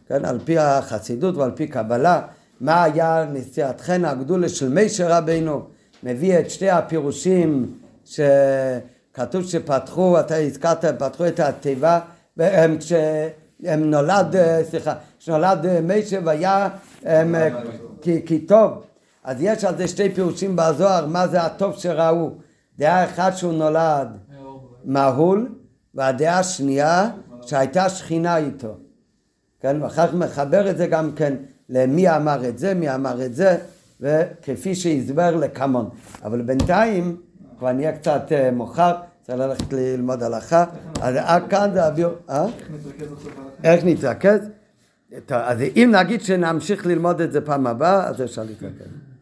[0.08, 2.22] כן, על פי החסידות ועל פי קבלה,
[2.60, 5.62] מה היה נשיאת חן הגדולה של מישר רבינו,
[6.02, 7.74] מביא את שתי הפירושים
[8.04, 12.00] שכתוב שפתחו, אתה הזכרת, פתחו את התיבה,
[12.36, 14.36] והם כשהם נולד,
[14.70, 16.68] סליחה, כשנולד מישר והיה
[17.02, 17.34] הם,
[18.02, 18.72] כי, כי טוב,
[19.24, 22.30] אז יש על זה שתי פירושים בזוהר, מה זה הטוב שראו.
[22.78, 24.08] דעה אחת שהוא נולד
[24.84, 25.48] מהול,
[25.94, 27.10] והדעה השנייה
[27.42, 28.76] שהייתה שכינה איתו.
[29.64, 31.34] כן, ואחר כך מחבר את זה גם כן
[31.68, 33.56] למי אמר את זה, מי אמר את זה,
[34.00, 35.88] וכפי שהסבר לקמון.
[36.24, 37.16] אבל בינתיים,
[37.58, 40.64] כבר נהיה קצת uh, מאוחר, צריך ללכת ללמוד הלכה,
[41.00, 42.14] אז עד כאן זה אוויר...
[42.30, 42.46] אה?
[43.64, 44.40] איך נתרכז?
[45.30, 49.13] אז אם נגיד שנמשיך ללמוד את זה פעם הבאה, אז אפשר להתרכז.